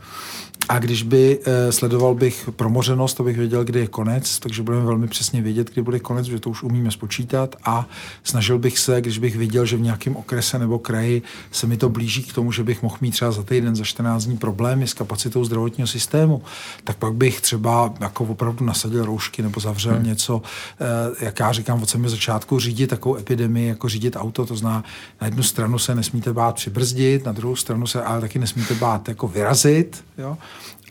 A 0.68 0.78
když 0.78 1.02
by 1.02 1.38
eh, 1.44 1.72
sledoval 1.72 2.14
bych 2.14 2.48
promořenost, 2.56 3.20
abych 3.20 3.36
věděl, 3.36 3.64
kdy 3.64 3.80
je 3.80 3.86
konec, 3.86 4.38
takže 4.38 4.62
budeme 4.62 4.84
velmi 4.84 5.08
přesně 5.08 5.42
vědět, 5.42 5.70
kdy 5.70 5.82
bude 5.82 5.98
konec, 5.98 6.26
že 6.26 6.40
to 6.40 6.50
už 6.50 6.62
umíme 6.62 6.90
spočítat 6.90 7.56
a 7.64 7.88
snažil 8.24 8.58
bych 8.58 8.78
se, 8.78 9.00
když 9.00 9.18
bych 9.18 9.36
viděl, 9.36 9.66
že 9.66 9.76
v 9.76 9.80
nějakém 9.80 10.16
okrese 10.16 10.58
nebo 10.58 10.78
kraji 10.78 11.22
se 11.52 11.66
mi 11.66 11.76
to 11.76 11.88
blíží 11.88 12.22
k 12.22 12.32
tomu, 12.32 12.52
že 12.52 12.64
bych 12.64 12.82
mohl 12.82 12.96
mít 13.00 13.10
třeba 13.10 13.32
za 13.32 13.42
týden, 13.42 13.76
za 13.76 13.84
14 13.84 14.24
dní 14.24 14.36
problémy 14.36 14.86
s 14.86 14.94
kapacitou 14.94 15.44
zdravotního 15.44 15.86
systému, 15.86 16.42
tak 16.84 16.96
pak 16.96 17.14
bych 17.14 17.40
třeba 17.40 17.94
jako 18.00 18.24
opravdu 18.24 18.64
nasadil 18.64 19.04
roušky 19.04 19.42
nebo 19.42 19.60
zavřel 19.60 19.94
hmm. 19.94 20.06
něco, 20.06 20.42
eh, 20.80 21.24
jak 21.24 21.40
já 21.40 21.52
říkám 21.52 21.82
od 21.82 21.90
samého 21.90 22.10
začátku, 22.10 22.60
řídit 22.60 22.90
takovou 22.90 23.16
epidemii, 23.16 23.68
jako 23.68 23.88
řídit 23.88 24.16
auto, 24.16 24.46
to 24.46 24.56
zná, 24.56 24.84
na 25.20 25.26
jednu 25.26 25.42
stranu 25.42 25.78
se 25.78 25.94
nesmíte 25.94 26.32
bát 26.32 26.54
přibrzdit, 26.54 27.24
na 27.24 27.32
druhou 27.32 27.56
stranu 27.56 27.86
se 27.86 28.02
ale 28.02 28.20
taky 28.20 28.38
nesmíte 28.38 28.74
bát 28.74 29.08
jako 29.08 29.28
vyrazit, 29.28 30.04
jo? 30.18 30.36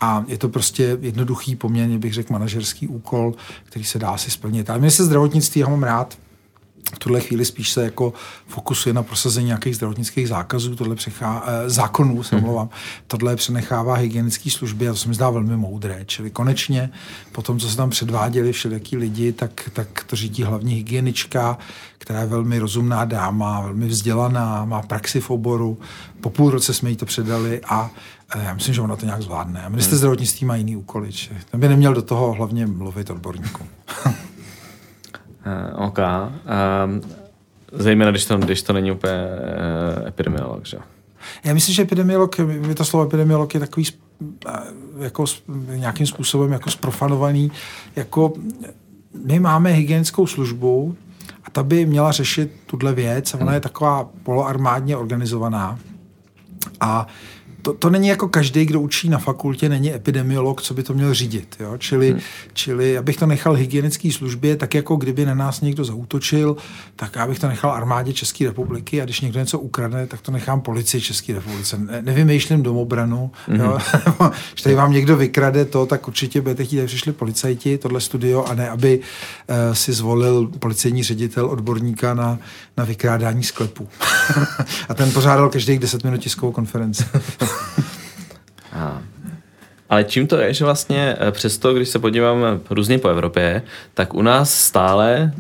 A 0.01 0.25
je 0.27 0.37
to 0.37 0.49
prostě 0.49 0.97
jednoduchý, 1.01 1.55
poměrně 1.55 1.97
bych 1.97 2.13
řekl, 2.13 2.33
manažerský 2.33 2.87
úkol, 2.87 3.33
který 3.63 3.85
se 3.85 3.99
dá 3.99 4.09
asi 4.09 4.31
splnit. 4.31 4.69
Ale 4.69 4.79
mě 4.79 4.91
se 4.91 5.03
zdravotnictví, 5.03 5.61
já 5.61 5.67
mám 5.67 5.83
rád, 5.83 6.17
v 6.95 6.99
tuhle 6.99 7.19
chvíli 7.19 7.45
spíš 7.45 7.69
se 7.69 7.83
jako 7.83 8.13
fokusuje 8.47 8.93
na 8.93 9.03
prosazení 9.03 9.47
nějakých 9.47 9.75
zdravotnických 9.75 10.27
zákazů, 10.27 10.75
tohle 10.75 10.95
přechá, 10.95 11.43
eh, 11.47 11.69
zákonů, 11.69 12.23
se 12.23 12.35
hmm. 12.35 12.43
omlouvám, 12.43 12.69
tohle 13.07 13.35
přenechává 13.35 13.95
hygienické 13.95 14.49
služby 14.49 14.89
a 14.89 14.91
to 14.91 14.97
se 14.97 15.07
mi 15.07 15.13
zdá 15.13 15.29
velmi 15.29 15.57
moudré. 15.57 16.03
Čili 16.05 16.29
konečně 16.29 16.89
po 17.31 17.41
tom, 17.41 17.59
co 17.59 17.69
se 17.69 17.77
tam 17.77 17.89
předváděli 17.89 18.51
všelijaký 18.51 18.97
lidi, 18.97 19.33
tak, 19.33 19.69
tak 19.73 20.03
to 20.03 20.15
řídí 20.15 20.43
hlavní 20.43 20.73
hygienička, 20.73 21.57
která 21.97 22.19
je 22.19 22.27
velmi 22.27 22.59
rozumná 22.59 23.05
dáma, 23.05 23.61
velmi 23.61 23.87
vzdělaná, 23.87 24.65
má 24.65 24.81
praxi 24.81 25.21
v 25.21 25.29
oboru. 25.29 25.79
Po 26.21 26.29
půl 26.29 26.51
roce 26.51 26.73
jsme 26.73 26.89
jí 26.89 26.95
to 26.95 27.05
předali 27.05 27.61
a 27.61 27.91
eh, 28.35 28.43
já 28.43 28.53
myslím, 28.53 28.73
že 28.73 28.81
ona 28.81 28.95
to 28.95 29.05
nějak 29.05 29.21
zvládne. 29.21 29.63
A 29.63 29.69
minister 29.69 29.91
hmm. 29.91 29.97
zdravotnictví 29.97 30.47
má 30.47 30.55
jiný 30.55 30.75
úkoly. 30.75 31.09
Ten 31.51 31.59
by 31.59 31.67
neměl 31.67 31.93
do 31.93 32.01
toho 32.01 32.33
hlavně 32.33 32.67
mluvit 32.67 33.09
odborníkům. 33.09 33.67
Uh, 35.45 35.85
OK. 35.87 35.99
Um, 35.99 37.01
zejména, 37.71 38.11
když 38.11 38.25
to, 38.25 38.37
když 38.37 38.61
to 38.61 38.73
není 38.73 38.91
úplně 38.91 39.13
uh, 39.13 40.07
epidemiolog, 40.07 40.65
že? 40.65 40.77
Já 41.43 41.53
myslím, 41.53 41.75
že 41.75 41.81
epidemiolog, 41.81 42.39
my 42.39 42.75
to 42.75 42.85
slovo 42.85 43.05
epidemiolog 43.05 43.53
je 43.53 43.59
takový 43.59 43.85
jako 44.99 45.25
nějakým 45.75 46.07
způsobem 46.07 46.51
jako 46.51 46.71
sprofanovaný. 46.71 47.51
Jako 47.95 48.33
my 49.25 49.39
máme 49.39 49.71
hygienickou 49.71 50.27
službu 50.27 50.97
a 51.43 51.49
ta 51.51 51.63
by 51.63 51.85
měla 51.85 52.11
řešit 52.11 52.51
tuhle 52.65 52.93
věc. 52.93 53.33
Ona 53.33 53.53
je 53.53 53.59
taková 53.59 54.09
poloarmádně 54.23 54.97
organizovaná. 54.97 55.79
A 56.79 57.07
to, 57.63 57.73
to 57.73 57.89
není 57.89 58.07
jako 58.07 58.27
každý, 58.27 58.65
kdo 58.65 58.81
učí 58.81 59.09
na 59.09 59.17
fakultě, 59.17 59.69
není 59.69 59.93
epidemiolog, 59.93 60.61
co 60.61 60.73
by 60.73 60.83
to 60.83 60.93
měl 60.93 61.13
řídit. 61.13 61.55
Jo? 61.59 61.77
Čili, 61.77 62.11
hmm. 62.11 62.19
čili 62.53 62.97
abych 62.97 63.17
to 63.17 63.25
nechal 63.25 63.53
hygienické 63.53 64.11
službě, 64.11 64.55
tak 64.55 64.73
jako 64.73 64.95
kdyby 64.95 65.25
na 65.25 65.35
nás 65.35 65.61
někdo 65.61 65.85
zautočil, 65.85 66.57
tak 66.95 67.15
já 67.15 67.27
bych 67.27 67.39
to 67.39 67.47
nechal 67.47 67.71
armádě 67.71 68.13
České 68.13 68.45
republiky 68.45 69.01
a 69.01 69.05
když 69.05 69.21
někdo 69.21 69.39
něco 69.39 69.59
ukradne, 69.59 70.07
tak 70.07 70.21
to 70.21 70.31
nechám 70.31 70.61
policii 70.61 71.01
České 71.01 71.33
republice. 71.33 71.77
Ne, 71.77 72.01
nevymýšlím 72.01 72.63
domobranu. 72.63 73.31
Hmm. 73.47 73.59
Jo? 73.59 73.77
když 74.51 74.61
tady 74.61 74.75
vám 74.75 74.91
někdo 74.91 75.17
vykrade 75.17 75.65
to, 75.65 75.85
tak 75.85 76.07
určitě 76.07 76.41
budete 76.41 76.65
chtít, 76.65 76.79
aby 76.79 76.87
přišli 76.87 77.13
policajti, 77.13 77.77
tohle 77.77 78.01
studio, 78.01 78.43
a 78.43 78.53
ne, 78.53 78.69
aby 78.69 78.99
uh, 78.99 79.55
si 79.73 79.93
zvolil 79.93 80.47
policejní 80.59 81.03
ředitel 81.03 81.45
odborníka 81.45 82.13
na, 82.13 82.39
na 82.77 82.83
vykrádání 82.83 83.43
sklepů. 83.43 83.87
a 84.89 84.93
ten 84.93 85.11
pořádal 85.11 85.49
každých 85.49 85.79
10 85.79 86.03
minut 86.03 86.17
tiskovou 86.17 86.51
konferenci. 86.51 87.03
Ale 89.89 90.03
čím 90.03 90.27
to 90.27 90.37
je, 90.37 90.53
že 90.53 90.65
vlastně 90.65 91.15
eh, 91.19 91.31
přesto, 91.31 91.73
když 91.73 91.89
se 91.89 91.99
podíváme 91.99 92.59
různě 92.69 92.99
po 92.99 93.09
Evropě, 93.09 93.61
tak 93.93 94.13
u 94.13 94.21
nás 94.21 94.53
stále, 94.53 95.31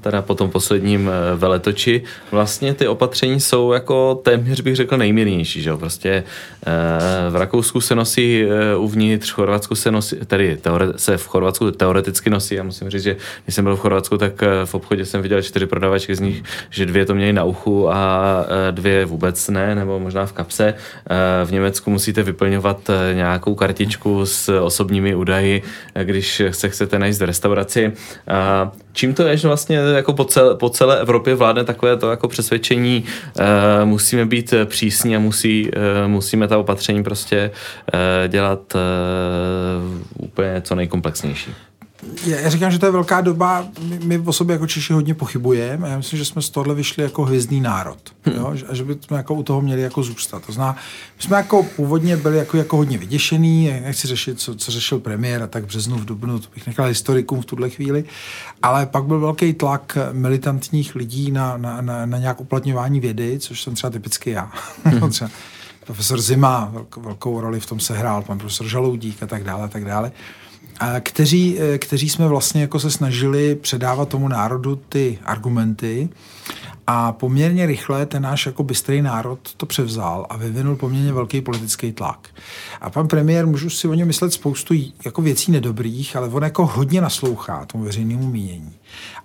teda 0.00 0.22
po 0.22 0.34
tom 0.34 0.50
posledním 0.50 1.10
eh, 1.10 1.36
veletoči, 1.36 2.02
vlastně 2.30 2.74
ty 2.74 2.88
opatření 2.88 3.40
jsou 3.40 3.72
jako 3.72 4.20
téměř 4.24 4.60
bych 4.60 4.76
řekl 4.76 4.96
nejmírnější, 4.96 5.62
že 5.62 5.70
jo? 5.70 5.78
Prostě 5.78 6.24
eh, 6.66 7.30
v 7.30 7.36
Rakousku 7.36 7.80
se 7.80 7.94
nosí 7.94 8.44
uvnitř, 8.76 9.30
v 9.30 9.34
Chorvatsku 9.34 9.74
se 9.74 9.90
nosí, 9.90 10.16
tedy 10.26 10.56
teore, 10.56 10.86
se 10.96 11.16
v 11.16 11.26
Chorvatsku 11.26 11.70
teoreticky 11.70 12.30
nosí, 12.30 12.54
já 12.54 12.62
musím 12.62 12.90
říct, 12.90 13.02
že 13.02 13.16
když 13.44 13.54
jsem 13.54 13.64
byl 13.64 13.76
v 13.76 13.80
Chorvatsku, 13.80 14.18
tak 14.18 14.42
v 14.64 14.74
obchodě 14.74 15.06
jsem 15.06 15.22
viděl 15.22 15.42
čtyři 15.42 15.66
prodavačky 15.66 16.14
z 16.14 16.20
nich, 16.20 16.42
že 16.70 16.86
dvě 16.86 17.04
to 17.04 17.14
měly 17.14 17.32
na 17.32 17.44
uchu 17.44 17.90
a 17.90 18.46
dvě 18.70 19.04
vůbec 19.04 19.48
ne, 19.48 19.74
nebo 19.74 20.00
možná 20.00 20.26
v 20.26 20.32
kapse. 20.32 20.74
V 21.44 21.52
Německu 21.52 21.90
musíte 21.90 22.22
vyplňovat 22.22 22.90
nějakou 23.14 23.54
kartičku 23.54 24.26
s 24.26 24.60
osobními 24.60 25.14
údaji, 25.14 25.62
když 26.02 26.42
se 26.50 26.68
chcete 26.68 26.98
najít 26.98 27.18
v 27.18 27.22
restauraci. 27.22 27.92
Čím 28.92 29.14
to 29.14 29.22
je, 29.22 29.36
že 29.36 29.48
vlastně 29.48 29.71
jako 29.72 30.12
po 30.12 30.24
celé, 30.24 30.54
po 30.54 30.70
celé 30.70 31.00
Evropě 31.00 31.34
vládne 31.34 31.64
takové 31.64 31.96
to 31.96 32.10
jako 32.10 32.28
přesvědčení, 32.28 33.04
uh, 33.40 33.44
musíme 33.84 34.26
být 34.26 34.54
přísní 34.64 35.16
a 35.16 35.18
musí, 35.18 35.70
uh, 35.70 36.08
musíme 36.10 36.48
ta 36.48 36.58
opatření 36.58 37.02
prostě 37.02 37.50
uh, 37.94 38.28
dělat 38.28 38.74
uh, 38.74 40.24
úplně 40.26 40.60
co 40.60 40.74
nejkomplexnější 40.74 41.54
já 42.26 42.50
říkám, 42.50 42.70
že 42.70 42.78
to 42.78 42.86
je 42.86 42.92
velká 42.92 43.20
doba, 43.20 43.68
my, 43.88 43.98
my 43.98 44.18
o 44.18 44.32
sobě 44.32 44.54
jako 44.54 44.66
Češi 44.66 44.92
hodně 44.92 45.14
pochybujeme 45.14 45.88
a 45.88 45.90
já 45.90 45.96
myslím, 45.96 46.18
že 46.18 46.24
jsme 46.24 46.42
z 46.42 46.50
tohle 46.50 46.74
vyšli 46.74 47.02
jako 47.02 47.24
hvězdný 47.24 47.60
národ. 47.60 47.98
Hmm. 48.22 48.36
Jo? 48.36 48.54
A 48.68 48.74
že 48.74 48.84
bychom 48.84 49.16
jako 49.16 49.34
u 49.34 49.42
toho 49.42 49.60
měli 49.60 49.82
jako 49.82 50.02
zůstat. 50.02 50.46
To 50.46 50.52
zná, 50.52 50.76
my 51.16 51.22
jsme 51.22 51.36
jako 51.36 51.62
původně 51.62 52.16
byli 52.16 52.38
jako, 52.38 52.56
jako 52.56 52.76
hodně 52.76 52.98
vyděšený, 52.98 53.80
nechci 53.82 54.08
řešit, 54.08 54.40
co, 54.40 54.54
co 54.54 54.70
řešil 54.70 54.98
premiér 54.98 55.42
a 55.42 55.46
tak 55.46 55.64
v 55.64 55.66
březnu, 55.66 55.96
v 55.96 56.04
dubnu, 56.04 56.38
to 56.38 56.48
bych 56.54 56.66
nechal 56.66 56.86
historikům 56.86 57.42
v 57.42 57.46
tuhle 57.46 57.70
chvíli, 57.70 58.04
ale 58.62 58.86
pak 58.86 59.04
byl 59.04 59.20
velký 59.20 59.52
tlak 59.52 59.98
militantních 60.12 60.94
lidí 60.94 61.30
na, 61.30 61.56
na, 61.56 61.80
na, 61.80 62.06
na 62.06 62.18
nějak 62.18 62.40
uplatňování 62.40 63.00
vědy, 63.00 63.38
což 63.38 63.62
jsem 63.62 63.74
třeba 63.74 63.90
typicky 63.90 64.30
já. 64.30 64.52
Hmm. 64.84 65.10
třeba 65.10 65.30
profesor 65.86 66.20
Zima 66.20 66.72
velkou, 66.96 67.40
roli 67.40 67.60
v 67.60 67.66
tom 67.66 67.80
sehrál, 67.80 68.22
pan 68.22 68.38
profesor 68.38 68.68
Žaloudík 68.68 69.22
a 69.22 69.26
tak 69.26 69.44
dále, 69.44 69.64
a 69.64 69.68
tak 69.68 69.84
dále 69.84 70.12
kteří, 71.00 71.58
eh, 71.60 71.78
kteří 71.78 72.08
jsme 72.08 72.28
vlastně 72.28 72.60
jako 72.60 72.80
se 72.80 72.90
snažili 72.90 73.54
předávat 73.54 74.08
tomu 74.08 74.28
národu 74.28 74.76
ty 74.76 75.18
argumenty 75.24 76.08
A 76.86 77.12
poměrně 77.12 77.66
rychle 77.66 78.06
ten 78.06 78.22
náš 78.22 78.46
jako 78.46 78.62
bystrý 78.62 79.02
národ 79.02 79.38
to 79.56 79.66
převzal 79.66 80.26
a 80.30 80.36
vyvinul 80.36 80.76
poměrně 80.76 81.12
velký 81.12 81.40
politický 81.40 81.92
tlak. 81.92 82.28
A 82.80 82.90
pan 82.90 83.08
premiér, 83.08 83.46
můžu 83.46 83.70
si 83.70 83.88
o 83.88 83.94
něm 83.94 84.06
myslet 84.06 84.32
spoustu 84.32 84.74
jako 85.04 85.22
věcí 85.22 85.52
nedobrých, 85.52 86.16
ale 86.16 86.28
on 86.28 86.42
jako 86.42 86.66
hodně 86.66 87.00
naslouchá 87.00 87.64
tomu 87.64 87.84
veřejnému 87.84 88.30
mínění. 88.30 88.72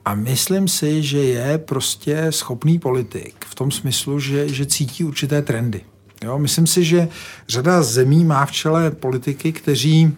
A 0.06 0.16
myslím 0.16 0.68
si, 0.68 1.04
že 1.04 1.18
je 1.18 1.58
prostě 1.58 2.28
schopný 2.30 2.80
politik 2.80 3.46
v 3.46 3.56
tom 3.56 3.72
smyslu, 3.72 4.20
že, 4.20 4.50
že 4.50 4.66
cítí 4.66 5.04
určité 5.04 5.42
trendy. 5.42 5.82
Jo, 6.24 6.40
myslím 6.40 6.68
si, 6.68 6.84
že 6.84 7.08
řada 7.48 7.84
zemí 7.84 8.26
má 8.26 8.46
v 8.46 8.52
čele 8.52 8.92
politiky, 8.92 9.52
kteří 9.52 10.14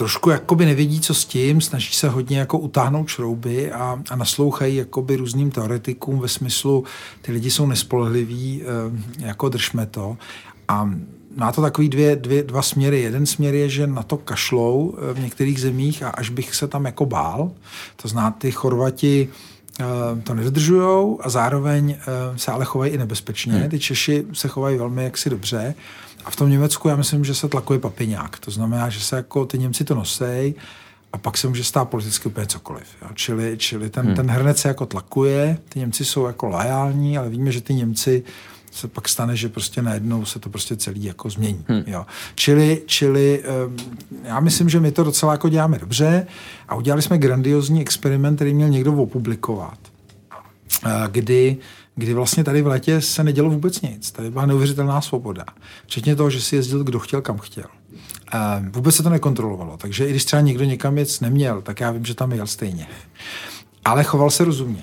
trošku 0.00 0.30
jakoby 0.30 0.66
nevědí, 0.66 1.00
co 1.00 1.14
s 1.14 1.24
tím, 1.24 1.60
snaží 1.60 1.92
se 1.92 2.08
hodně 2.08 2.38
jako 2.38 2.58
utáhnout 2.58 3.08
šrouby 3.08 3.72
a, 3.72 4.02
a 4.10 4.16
naslouchají 4.16 4.76
jakoby 4.76 5.16
různým 5.16 5.50
teoretikům 5.50 6.18
ve 6.18 6.28
smyslu, 6.28 6.84
ty 7.22 7.32
lidi 7.32 7.50
jsou 7.50 7.66
nespolehliví, 7.66 8.62
eh, 8.62 9.26
jako 9.26 9.48
držme 9.48 9.86
to. 9.86 10.16
A 10.68 10.90
má 11.36 11.52
to 11.52 11.62
takový 11.62 11.88
dvě, 11.88 12.16
dvě, 12.16 12.42
dva 12.42 12.62
směry. 12.62 13.00
Jeden 13.00 13.26
směr 13.26 13.54
je, 13.54 13.68
že 13.68 13.86
na 13.86 14.02
to 14.02 14.16
kašlou 14.16 14.94
eh, 14.96 15.14
v 15.14 15.20
některých 15.20 15.60
zemích 15.60 16.02
a 16.02 16.08
až 16.08 16.30
bych 16.30 16.54
se 16.54 16.68
tam 16.68 16.84
jako 16.84 17.06
bál. 17.06 17.50
To 17.96 18.08
zná, 18.08 18.30
ty 18.30 18.50
Chorvati 18.50 19.28
eh, 19.80 19.84
to 20.22 20.34
nedodržují 20.34 21.16
a 21.20 21.28
zároveň 21.28 21.96
se 22.36 22.52
ale 22.52 22.64
chovají 22.64 22.92
i 22.92 22.98
nebezpečně. 22.98 23.52
Hmm. 23.52 23.70
Ty 23.70 23.78
Češi 23.78 24.26
se 24.32 24.48
chovají 24.48 24.78
velmi 24.78 25.04
jaksi 25.04 25.30
dobře. 25.30 25.74
A 26.24 26.30
v 26.30 26.36
tom 26.36 26.50
Německu 26.50 26.88
já 26.88 26.96
myslím, 26.96 27.24
že 27.24 27.34
se 27.34 27.48
tlakuje 27.48 27.78
papiňák. 27.78 28.38
To 28.38 28.50
znamená, 28.50 28.88
že 28.88 29.00
se 29.00 29.16
jako 29.16 29.46
ty 29.46 29.58
Němci 29.58 29.84
to 29.84 29.94
nosej 29.94 30.54
a 31.12 31.18
pak 31.18 31.38
se 31.38 31.48
může 31.48 31.64
stát 31.64 31.84
politicky 31.84 32.28
úplně 32.28 32.46
cokoliv. 32.46 32.86
Jo. 33.02 33.08
Čili, 33.14 33.54
čili 33.58 33.90
ten, 33.90 34.06
hmm. 34.06 34.16
ten 34.16 34.30
hrnec 34.30 34.58
se 34.58 34.68
jako 34.68 34.86
tlakuje, 34.86 35.58
ty 35.68 35.78
Němci 35.78 36.04
jsou 36.04 36.26
jako 36.26 36.46
lojální, 36.46 37.18
ale 37.18 37.28
víme, 37.28 37.52
že 37.52 37.60
ty 37.60 37.74
Němci 37.74 38.22
se 38.70 38.88
pak 38.88 39.08
stane, 39.08 39.36
že 39.36 39.48
prostě 39.48 39.82
najednou 39.82 40.24
se 40.24 40.38
to 40.38 40.50
prostě 40.50 40.76
celý 40.76 41.04
jako 41.04 41.30
změní. 41.30 41.64
Hmm. 41.68 41.82
Jo. 41.86 42.06
Čili, 42.34 42.82
čili 42.86 43.42
um, 43.66 43.76
já 44.24 44.40
myslím, 44.40 44.68
že 44.68 44.80
my 44.80 44.92
to 44.92 45.04
docela 45.04 45.32
jako 45.32 45.48
děláme 45.48 45.78
dobře 45.78 46.26
a 46.68 46.74
udělali 46.74 47.02
jsme 47.02 47.18
grandiozní 47.18 47.80
experiment, 47.80 48.36
který 48.36 48.54
měl 48.54 48.68
někdo 48.68 48.92
opublikovat, 48.92 49.78
uh, 50.84 50.90
kdy 51.10 51.56
kdy 52.00 52.14
vlastně 52.14 52.44
tady 52.44 52.62
v 52.62 52.66
létě 52.66 53.00
se 53.00 53.24
nedělo 53.24 53.50
vůbec 53.50 53.80
nic. 53.80 54.12
Tady 54.12 54.30
byla 54.30 54.46
neuvěřitelná 54.46 55.00
svoboda. 55.00 55.44
Včetně 55.86 56.16
toho, 56.16 56.30
že 56.30 56.40
si 56.40 56.56
jezdil 56.56 56.84
kdo 56.84 56.98
chtěl, 56.98 57.22
kam 57.22 57.38
chtěl. 57.38 57.64
A 58.32 58.62
vůbec 58.70 58.94
se 58.94 59.02
to 59.02 59.10
nekontrolovalo, 59.10 59.76
takže 59.76 60.06
i 60.06 60.10
když 60.10 60.24
třeba 60.24 60.42
někdo 60.42 60.64
někam 60.64 60.98
jec 60.98 61.20
neměl, 61.20 61.62
tak 61.62 61.80
já 61.80 61.90
vím, 61.90 62.04
že 62.04 62.14
tam 62.14 62.32
jel 62.32 62.46
stejně. 62.46 62.86
Ale 63.84 64.04
choval 64.04 64.30
se 64.30 64.44
rozumně. 64.44 64.82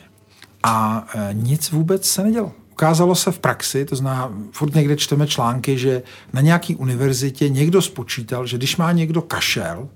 A 0.63 1.05
e, 1.15 1.29
nic 1.33 1.71
vůbec 1.71 2.05
se 2.05 2.23
nedělo. 2.23 2.51
Ukázalo 2.71 3.15
se 3.15 3.31
v 3.31 3.39
praxi, 3.39 3.85
to 3.85 3.95
znamená, 3.95 4.33
furt 4.51 4.75
někde 4.75 4.95
čteme 4.95 5.27
články, 5.27 5.77
že 5.77 6.03
na 6.33 6.41
nějaký 6.41 6.75
univerzitě 6.75 7.49
někdo 7.49 7.81
spočítal, 7.81 8.45
že 8.45 8.57
když 8.57 8.77
má 8.77 8.91
někdo 8.91 9.21
kašel, 9.21 9.89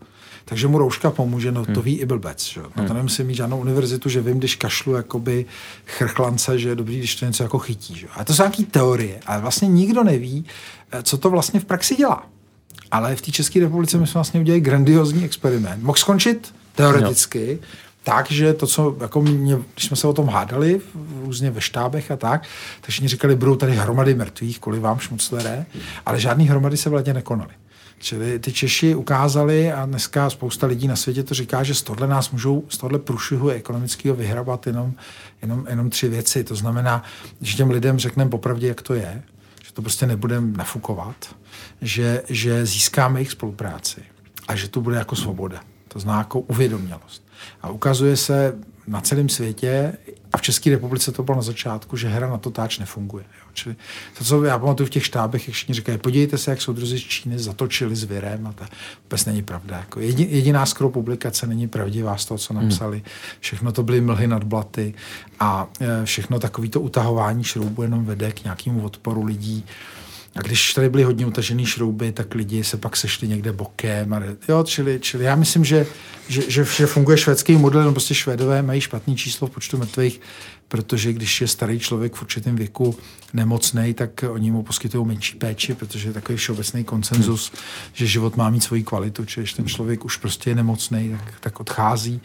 takže 0.45 0.67
mu 0.67 0.77
rouška 0.77 1.11
pomůže, 1.11 1.51
no 1.51 1.65
to 1.65 1.71
hmm. 1.71 1.81
ví 1.81 1.99
i 1.99 2.05
blbec. 2.05 2.43
Že? 2.43 2.61
No 2.75 2.87
to 2.87 2.93
nemusím 2.93 3.27
mít 3.27 3.35
žádnou 3.35 3.59
univerzitu, 3.59 4.09
že 4.09 4.21
vím, 4.21 4.39
když 4.39 4.55
kašlu 4.55 4.93
jakoby 4.93 5.45
chrchlance, 5.85 6.59
že 6.59 6.69
je 6.69 6.75
dobrý, 6.75 6.97
když 6.97 7.15
to 7.15 7.25
něco 7.25 7.43
jako 7.43 7.59
chytí. 7.59 7.95
Že? 7.95 8.07
A 8.15 8.23
to 8.23 8.33
jsou 8.33 8.43
nějaké 8.43 8.63
teorie, 8.63 9.19
ale 9.25 9.41
vlastně 9.41 9.67
nikdo 9.67 10.03
neví, 10.03 10.45
eh, 10.91 11.03
co 11.03 11.17
to 11.17 11.29
vlastně 11.29 11.59
v 11.59 11.65
praxi 11.65 11.95
dělá. 11.95 12.27
Ale 12.91 13.15
v 13.15 13.21
té 13.21 13.31
České 13.31 13.59
republice 13.59 13.97
my 13.97 14.07
jsme 14.07 14.13
vlastně 14.13 14.39
udělali 14.39 14.61
grandiozní 14.61 15.25
experiment. 15.25 15.83
Mohl 15.83 15.97
skončit 15.97 16.53
teoreticky, 16.75 17.59
no 17.61 17.67
tak, 18.03 18.31
že 18.31 18.53
to, 18.53 18.67
co 18.67 18.95
jako 19.01 19.21
mě, 19.21 19.57
když 19.73 19.85
jsme 19.85 19.97
se 19.97 20.07
o 20.07 20.13
tom 20.13 20.27
hádali 20.27 20.81
různě 21.23 21.51
ve 21.51 21.61
štábech 21.61 22.11
a 22.11 22.17
tak, 22.17 22.41
takže 22.81 22.91
všichni 22.91 23.07
říkali, 23.07 23.35
budou 23.35 23.55
tady 23.55 23.75
hromady 23.75 24.15
mrtvých, 24.15 24.59
kvůli 24.59 24.79
vám 24.79 24.99
šmuclere, 24.99 25.65
ale 26.05 26.19
žádný 26.19 26.47
hromady 26.47 26.77
se 26.77 26.89
vlastně 26.89 27.13
nekonaly. 27.13 27.51
Čili 28.01 28.39
ty 28.39 28.51
Češi 28.51 28.95
ukázali 28.95 29.71
a 29.71 29.85
dneska 29.85 30.29
spousta 30.29 30.67
lidí 30.67 30.87
na 30.87 30.95
světě 30.95 31.23
to 31.23 31.33
říká, 31.33 31.63
že 31.63 31.75
z 31.75 31.81
tohle 31.81 32.07
nás 32.07 32.31
můžou, 32.31 32.63
z 32.69 32.77
tohle 32.77 32.99
průšvihu 32.99 33.49
ekonomického 33.49 34.15
vyhrabat 34.15 34.67
jenom, 34.67 34.93
jenom, 35.41 35.65
jenom 35.69 35.89
tři 35.89 36.09
věci. 36.09 36.43
To 36.43 36.55
znamená, 36.55 37.03
že 37.41 37.57
těm 37.57 37.69
lidem 37.69 37.99
řekneme 37.99 38.29
popravdě, 38.29 38.67
jak 38.67 38.81
to 38.81 38.93
je, 38.93 39.23
že 39.63 39.73
to 39.73 39.81
prostě 39.81 40.05
nebudeme 40.05 40.57
nafukovat, 40.57 41.35
že, 41.81 42.23
že 42.29 42.65
získáme 42.65 43.19
jejich 43.19 43.31
spolupráci 43.31 44.01
a 44.47 44.55
že 44.55 44.67
to 44.67 44.81
bude 44.81 44.97
jako 44.97 45.15
svoboda. 45.15 45.61
To 45.87 45.99
zná 45.99 46.17
jako 46.17 46.39
uvědomělost. 46.39 47.27
A 47.61 47.69
ukazuje 47.69 48.17
se 48.17 48.55
na 48.87 49.01
celém 49.01 49.29
světě, 49.29 49.93
a 50.33 50.37
v 50.37 50.41
České 50.41 50.69
republice 50.69 51.11
to 51.11 51.23
bylo 51.23 51.35
na 51.35 51.41
začátku, 51.41 51.97
že 51.97 52.07
hra 52.07 52.29
na 52.29 52.37
to 52.37 52.51
táč 52.51 52.79
nefunguje. 52.79 53.23
Jo. 53.23 53.47
Čili 53.53 53.75
to, 54.17 54.23
co 54.23 54.43
já 54.43 54.59
pamatuju 54.59 54.87
v 54.87 54.89
těch 54.89 55.05
štábech, 55.05 55.47
jak 55.47 55.55
všichni 55.55 55.75
říkají, 55.75 55.97
podívejte 55.97 56.37
se, 56.37 56.51
jak 56.51 56.61
soudruzi 56.61 56.99
z 56.99 57.01
Číny 57.01 57.39
zatočili 57.39 57.95
s 57.95 58.03
virem 58.03 58.47
a 58.47 58.53
to 58.53 58.65
vůbec 59.03 59.25
není 59.25 59.41
pravda. 59.41 59.77
Jako 59.77 59.99
jediná 59.99 60.65
skoro 60.65 60.89
publikace 60.89 61.47
není 61.47 61.67
pravdivá 61.67 62.17
z 62.17 62.25
toho, 62.25 62.37
co 62.37 62.53
hmm. 62.53 62.63
napsali. 62.63 63.03
Všechno 63.39 63.71
to 63.71 63.83
byly 63.83 64.01
mlhy 64.01 64.27
nad 64.27 64.43
blaty 64.43 64.93
a 65.39 65.67
e, 65.79 66.05
všechno 66.05 66.39
takovýto 66.39 66.81
utahování 66.81 67.43
šroubu 67.43 67.81
jenom 67.81 68.05
vede 68.05 68.31
k 68.31 68.43
nějakému 68.43 68.85
odporu 68.85 69.23
lidí. 69.23 69.65
A 70.35 70.41
když 70.41 70.73
tady 70.73 70.89
byly 70.89 71.03
hodně 71.03 71.25
utažené 71.25 71.65
šrouby, 71.65 72.11
tak 72.11 72.35
lidi 72.35 72.63
se 72.63 72.77
pak 72.77 72.97
sešli 72.97 73.27
někde 73.27 73.51
bokem. 73.51 74.13
A, 74.13 74.21
jo, 74.49 74.63
čili, 74.63 74.99
čili 74.99 75.23
já 75.23 75.35
myslím, 75.35 75.65
že, 75.65 75.85
že, 76.27 76.41
že, 76.47 76.65
že 76.65 76.85
funguje 76.85 77.17
švédský 77.17 77.55
model, 77.55 77.83
no 77.83 77.91
prostě 77.91 78.13
švédové 78.13 78.61
mají 78.61 78.81
špatný 78.81 79.15
číslo 79.15 79.47
v 79.47 79.51
počtu 79.51 79.77
mrtvých, 79.77 80.21
protože 80.71 81.13
když 81.13 81.41
je 81.41 81.47
starý 81.47 81.79
člověk 81.79 82.15
v 82.15 82.21
určitém 82.21 82.55
věku 82.55 82.97
nemocný, 83.33 83.93
tak 83.93 84.25
oni 84.29 84.51
mu 84.51 84.63
poskytují 84.63 85.05
menší 85.05 85.37
péči, 85.37 85.73
protože 85.73 86.09
je 86.09 86.13
takový 86.13 86.37
všeobecný 86.37 86.83
konsenzus, 86.83 87.51
hmm. 87.51 87.61
že 87.93 88.07
život 88.07 88.37
má 88.37 88.49
mít 88.49 88.63
svoji 88.63 88.83
kvalitu, 88.83 89.25
čili 89.25 89.43
když 89.43 89.53
ten 89.53 89.67
člověk 89.67 90.05
už 90.05 90.17
prostě 90.17 90.49
je 90.49 90.55
nemocný, 90.55 91.09
tak, 91.09 91.33
tak 91.39 91.59
odchází 91.59 92.21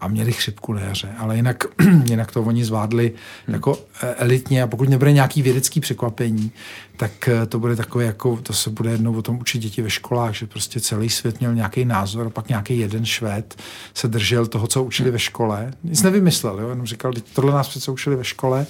a 0.00 0.08
měli 0.08 0.32
chřipku 0.32 0.72
na 0.72 0.80
jaře. 0.80 1.14
Ale 1.18 1.36
jinak, 1.36 1.64
jinak 2.04 2.32
to 2.32 2.42
oni 2.42 2.64
zvládli 2.64 3.12
hmm. 3.46 3.54
jako 3.54 3.78
e, 4.02 4.14
elitně 4.14 4.62
a 4.62 4.66
pokud 4.66 4.88
nebude 4.88 5.12
nějaký 5.12 5.42
vědecký 5.42 5.80
překvapení, 5.80 6.52
tak 6.96 7.28
e, 7.28 7.46
to 7.46 7.58
bude 7.58 7.76
takové, 7.76 8.04
jako 8.04 8.38
to 8.42 8.52
se 8.52 8.70
bude 8.70 8.90
jednou 8.90 9.16
o 9.16 9.22
tom 9.22 9.38
učit 9.40 9.58
děti 9.58 9.82
ve 9.82 9.90
školách, 9.90 10.34
že 10.34 10.46
prostě 10.46 10.80
celý 10.80 11.10
svět 11.10 11.40
měl 11.40 11.54
nějaký 11.54 11.84
názor 11.84 12.26
a 12.26 12.30
pak 12.30 12.48
nějaký 12.48 12.78
jeden 12.78 13.06
švéd 13.06 13.56
se 13.94 14.08
držel 14.08 14.46
toho, 14.46 14.66
co 14.66 14.84
učili 14.84 15.10
ve 15.10 15.18
škole. 15.18 15.72
Nic 15.82 16.02
nevymyslel, 16.02 16.60
jo? 16.60 16.68
jenom 16.68 16.86
říkal, 16.86 17.12
tohle 17.32 17.52
nás 17.52 17.68
přece 17.68 17.89
učili 17.90 18.16
ve 18.16 18.24
škole 18.24 18.66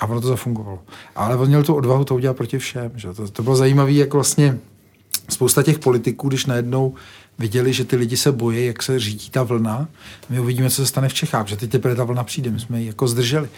a 0.00 0.06
ono 0.06 0.20
to 0.20 0.28
zafungovalo. 0.28 0.78
Ale 1.16 1.36
on 1.36 1.48
měl 1.48 1.62
tu 1.62 1.74
odvahu 1.74 2.04
to 2.04 2.14
udělat 2.14 2.36
proti 2.36 2.58
všem. 2.58 2.92
Že? 2.94 3.12
To, 3.12 3.28
to 3.28 3.42
bylo 3.42 3.56
zajímavé, 3.56 3.92
jak 3.92 4.14
vlastně 4.14 4.58
spousta 5.28 5.62
těch 5.62 5.78
politiků, 5.78 6.28
když 6.28 6.46
najednou 6.46 6.94
viděli, 7.38 7.72
že 7.72 7.84
ty 7.84 7.96
lidi 7.96 8.16
se 8.16 8.32
bojí, 8.32 8.66
jak 8.66 8.82
se 8.82 8.98
řídí 8.98 9.30
ta 9.30 9.42
vlna. 9.42 9.88
My 10.30 10.40
uvidíme, 10.40 10.70
co 10.70 10.76
se 10.76 10.86
stane 10.86 11.08
v 11.08 11.14
Čechách, 11.14 11.46
že 11.46 11.56
teď 11.56 11.70
teprve 11.70 11.94
ta 11.94 12.04
vlna 12.04 12.24
přijde, 12.24 12.50
my 12.50 12.60
jsme 12.60 12.80
ji 12.80 12.86
jako 12.86 13.08
zdrželi. 13.08 13.48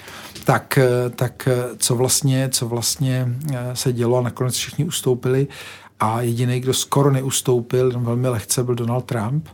Tak, 0.44 0.78
tak 1.16 1.48
co, 1.78 1.96
vlastně, 1.96 2.48
co 2.52 2.68
vlastně 2.68 3.28
eh, 3.52 3.70
se 3.74 3.92
dělo 3.92 4.18
a 4.18 4.22
nakonec 4.22 4.54
všichni 4.54 4.84
ustoupili 4.84 5.46
a 6.00 6.20
jediný, 6.20 6.60
kdo 6.60 6.74
skoro 6.74 7.10
neustoupil, 7.10 8.00
velmi 8.00 8.28
lehce, 8.28 8.64
byl 8.64 8.74
Donald 8.74 9.04
Trump 9.04 9.48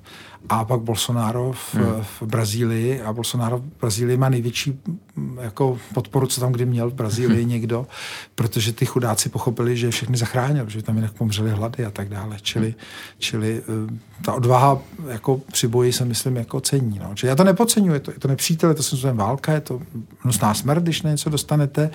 a 0.49 0.65
pak 0.65 0.81
Bolsonaro 0.81 1.53
v, 1.53 1.75
hmm. 1.75 1.85
v 2.03 2.23
Brazílii 2.23 3.03
a 3.03 3.13
Bolsonaro 3.13 3.59
v 3.59 3.81
Brazílii 3.81 4.17
má 4.17 4.29
největší 4.29 4.81
mm, 5.17 5.39
jako 5.41 5.79
podporu, 5.95 6.27
co 6.27 6.41
tam 6.41 6.53
kdy 6.53 6.65
měl 6.65 6.91
v 6.91 6.95
Brazílii 6.95 7.45
někdo, 7.55 7.87
protože 8.35 8.73
ty 8.73 8.87
chudáci 8.87 9.29
pochopili, 9.29 9.77
že 9.77 9.91
všechny 9.91 10.17
zachránil, 10.17 10.69
že 10.69 10.83
tam 10.83 10.97
jinak 10.97 11.13
pomřeli 11.13 11.51
hlady 11.51 11.85
a 11.85 11.91
tak 11.91 12.09
dále. 12.09 12.37
Čili, 12.43 12.67
hmm. 12.67 12.77
čili 13.19 13.63
eh, 13.63 14.23
ta 14.25 14.33
odvaha 14.33 14.79
jako 15.09 15.41
při 15.53 15.69
boji 15.69 15.93
se 15.93 16.05
myslím 16.05 16.37
jako 16.37 16.61
cení. 16.61 16.99
No. 16.99 17.11
Čili 17.15 17.29
já 17.29 17.37
to 17.37 17.45
nepodceňuji, 17.45 17.93
je 17.95 18.01
to, 18.01 18.11
je 18.11 18.19
to 18.19 18.29
nepřítel, 18.29 18.71
je 18.71 18.75
to 18.75 18.83
jsem 18.83 19.17
válka, 19.17 19.53
je 19.53 19.61
to 19.61 19.81
hnusná 20.19 20.55
smrt, 20.55 20.83
když 20.83 21.03
na 21.03 21.11
něco 21.11 21.31
dostanete 21.31 21.91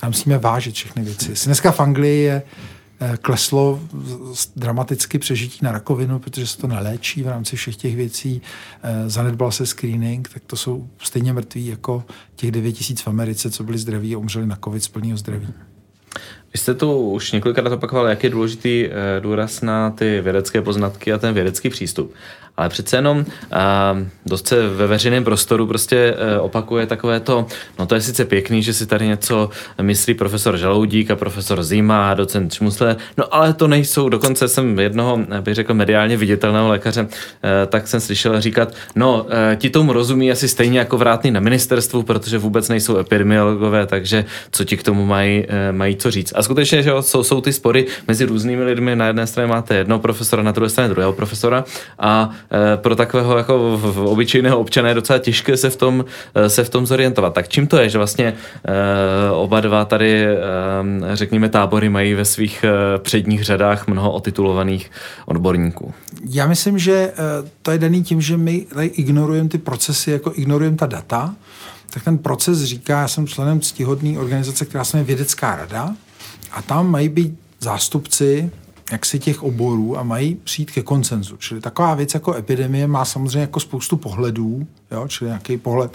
a 0.00 0.06
musíme 0.06 0.38
vážit 0.38 0.74
všechny 0.74 1.02
věci. 1.02 1.34
Dneska 1.46 1.72
v 1.72 1.80
Anglii 1.80 2.22
je 2.22 2.42
kleslo 3.20 3.80
dramaticky 4.56 5.18
přežití 5.18 5.58
na 5.62 5.72
rakovinu, 5.72 6.18
protože 6.18 6.46
se 6.46 6.58
to 6.58 6.66
neléčí 6.66 7.22
v 7.22 7.28
rámci 7.28 7.56
všech 7.56 7.76
těch 7.76 7.96
věcí. 7.96 8.42
Eh, 8.82 9.10
zanedbal 9.10 9.52
se 9.52 9.66
screening, 9.66 10.28
tak 10.28 10.42
to 10.46 10.56
jsou 10.56 10.88
stejně 11.02 11.32
mrtví 11.32 11.66
jako 11.66 12.04
těch 12.36 12.50
9 12.50 12.72
tisíc 12.72 13.00
v 13.00 13.08
Americe, 13.08 13.50
co 13.50 13.64
byli 13.64 13.78
zdraví 13.78 14.14
a 14.14 14.18
umřeli 14.18 14.46
na 14.46 14.58
covid 14.64 14.82
z 14.82 14.88
plného 14.88 15.16
zdraví. 15.16 15.48
Vy 16.54 16.58
jste 16.58 16.74
tu 16.74 17.10
už 17.10 17.32
několikrát 17.32 17.72
opakoval, 17.72 18.06
jak 18.06 18.24
je 18.24 18.30
důležitý 18.30 18.86
eh, 18.86 19.20
důraz 19.20 19.60
na 19.60 19.90
ty 19.90 20.20
vědecké 20.20 20.62
poznatky 20.62 21.12
a 21.12 21.18
ten 21.18 21.34
vědecký 21.34 21.70
přístup. 21.70 22.14
Ale 22.58 22.68
přece 22.68 22.96
jenom 22.96 23.24
dost 24.26 24.48
se 24.48 24.68
ve 24.68 24.86
veřejném 24.86 25.24
prostoru 25.24 25.66
prostě 25.66 26.14
uh, 26.38 26.44
opakuje 26.44 26.86
takové 26.86 27.20
to, 27.20 27.46
no 27.78 27.86
to 27.86 27.94
je 27.94 28.00
sice 28.00 28.24
pěkný, 28.24 28.62
že 28.62 28.72
si 28.72 28.86
tady 28.86 29.06
něco 29.06 29.50
myslí 29.82 30.14
profesor 30.14 30.56
Žaloudík 30.56 31.10
a 31.10 31.16
profesor 31.16 31.62
Zima 31.62 32.10
a 32.10 32.14
docent 32.14 32.54
Šmusle, 32.54 32.96
no 33.16 33.34
ale 33.34 33.52
to 33.52 33.68
nejsou, 33.68 34.08
dokonce 34.08 34.48
jsem 34.48 34.78
jednoho, 34.78 35.20
bych 35.40 35.54
řekl, 35.54 35.74
mediálně 35.74 36.16
viditelného 36.16 36.68
lékaře, 36.68 37.02
uh, 37.02 37.08
tak 37.66 37.88
jsem 37.88 38.00
slyšel 38.00 38.40
říkat, 38.40 38.74
no 38.96 39.22
uh, 39.22 39.30
ti 39.56 39.70
tomu 39.70 39.92
rozumí 39.92 40.32
asi 40.32 40.48
stejně 40.48 40.78
jako 40.78 40.98
vrátný 40.98 41.30
na 41.30 41.40
ministerstvu, 41.40 42.02
protože 42.02 42.38
vůbec 42.38 42.68
nejsou 42.68 42.96
epidemiologové, 42.96 43.86
takže 43.86 44.24
co 44.50 44.64
ti 44.64 44.76
k 44.76 44.82
tomu 44.82 45.06
mají, 45.06 45.46
mají 45.72 45.96
co 45.96 46.10
říct. 46.10 46.32
A 46.36 46.42
skutečně, 46.42 46.82
že 46.82 46.90
jsou, 47.00 47.24
jsou 47.24 47.40
ty 47.40 47.52
spory 47.52 47.86
mezi 48.08 48.24
různými 48.24 48.64
lidmi, 48.64 48.96
na 48.96 49.06
jedné 49.06 49.26
straně 49.26 49.46
máte 49.46 49.74
jednoho 49.74 50.00
profesora, 50.00 50.42
na 50.42 50.52
druhé 50.52 50.70
straně 50.70 50.88
druhého 50.88 51.12
profesora 51.12 51.64
a 51.98 52.30
e, 52.47 52.47
pro 52.76 52.96
takového 52.96 53.36
jako 53.38 53.80
obyčejného 54.04 54.58
občana 54.58 54.88
je 54.88 54.94
docela 54.94 55.18
těžké 55.18 55.56
se 55.56 55.70
v 55.70 55.76
tom, 55.76 56.04
e, 56.34 56.50
se 56.50 56.64
v 56.64 56.70
tom 56.70 56.86
zorientovat. 56.86 57.34
Tak 57.34 57.48
čím 57.48 57.66
to 57.66 57.76
je, 57.76 57.88
že 57.88 57.98
vlastně 57.98 58.26
e, 58.26 59.30
oba 59.30 59.60
dva 59.60 59.84
tady, 59.84 60.26
řekněme, 61.12 61.48
tábory 61.48 61.88
mají 61.88 62.14
ve 62.14 62.24
svých 62.24 62.64
předních 62.98 63.44
řadách 63.44 63.86
mnoho 63.86 64.12
otitulovaných 64.12 64.90
odborníků? 65.26 65.94
Já 66.30 66.46
myslím, 66.46 66.78
že 66.78 67.12
to 67.62 67.70
je 67.70 67.78
daný 67.78 68.02
tím, 68.02 68.20
že 68.20 68.36
my 68.36 68.66
ignorujeme 68.82 69.48
ty 69.48 69.58
procesy, 69.58 70.10
jako 70.10 70.32
ignorujeme 70.34 70.76
ta 70.76 70.86
data, 70.86 71.34
tak 71.90 72.04
ten 72.04 72.18
proces 72.18 72.62
říká, 72.62 73.00
já 73.00 73.08
jsem 73.08 73.26
členem 73.26 73.60
ctihodné 73.60 74.18
organizace, 74.18 74.64
která 74.64 74.84
se 74.84 74.96
jmenuje 74.96 75.06
Vědecká 75.06 75.56
rada 75.56 75.94
a 76.52 76.62
tam 76.62 76.90
mají 76.90 77.08
být 77.08 77.38
zástupci 77.60 78.50
jaksi 78.92 79.18
těch 79.18 79.42
oborů 79.42 79.98
a 79.98 80.02
mají 80.02 80.34
přijít 80.34 80.70
ke 80.70 80.82
koncenzu. 80.82 81.36
Čili 81.36 81.60
taková 81.60 81.94
věc 81.94 82.14
jako 82.14 82.34
epidemie 82.34 82.86
má 82.86 83.04
samozřejmě 83.04 83.40
jako 83.40 83.60
spoustu 83.60 83.96
pohledů, 83.96 84.66
jo? 84.90 85.08
čili 85.08 85.28
nějaký 85.30 85.56
pohled 85.56 85.92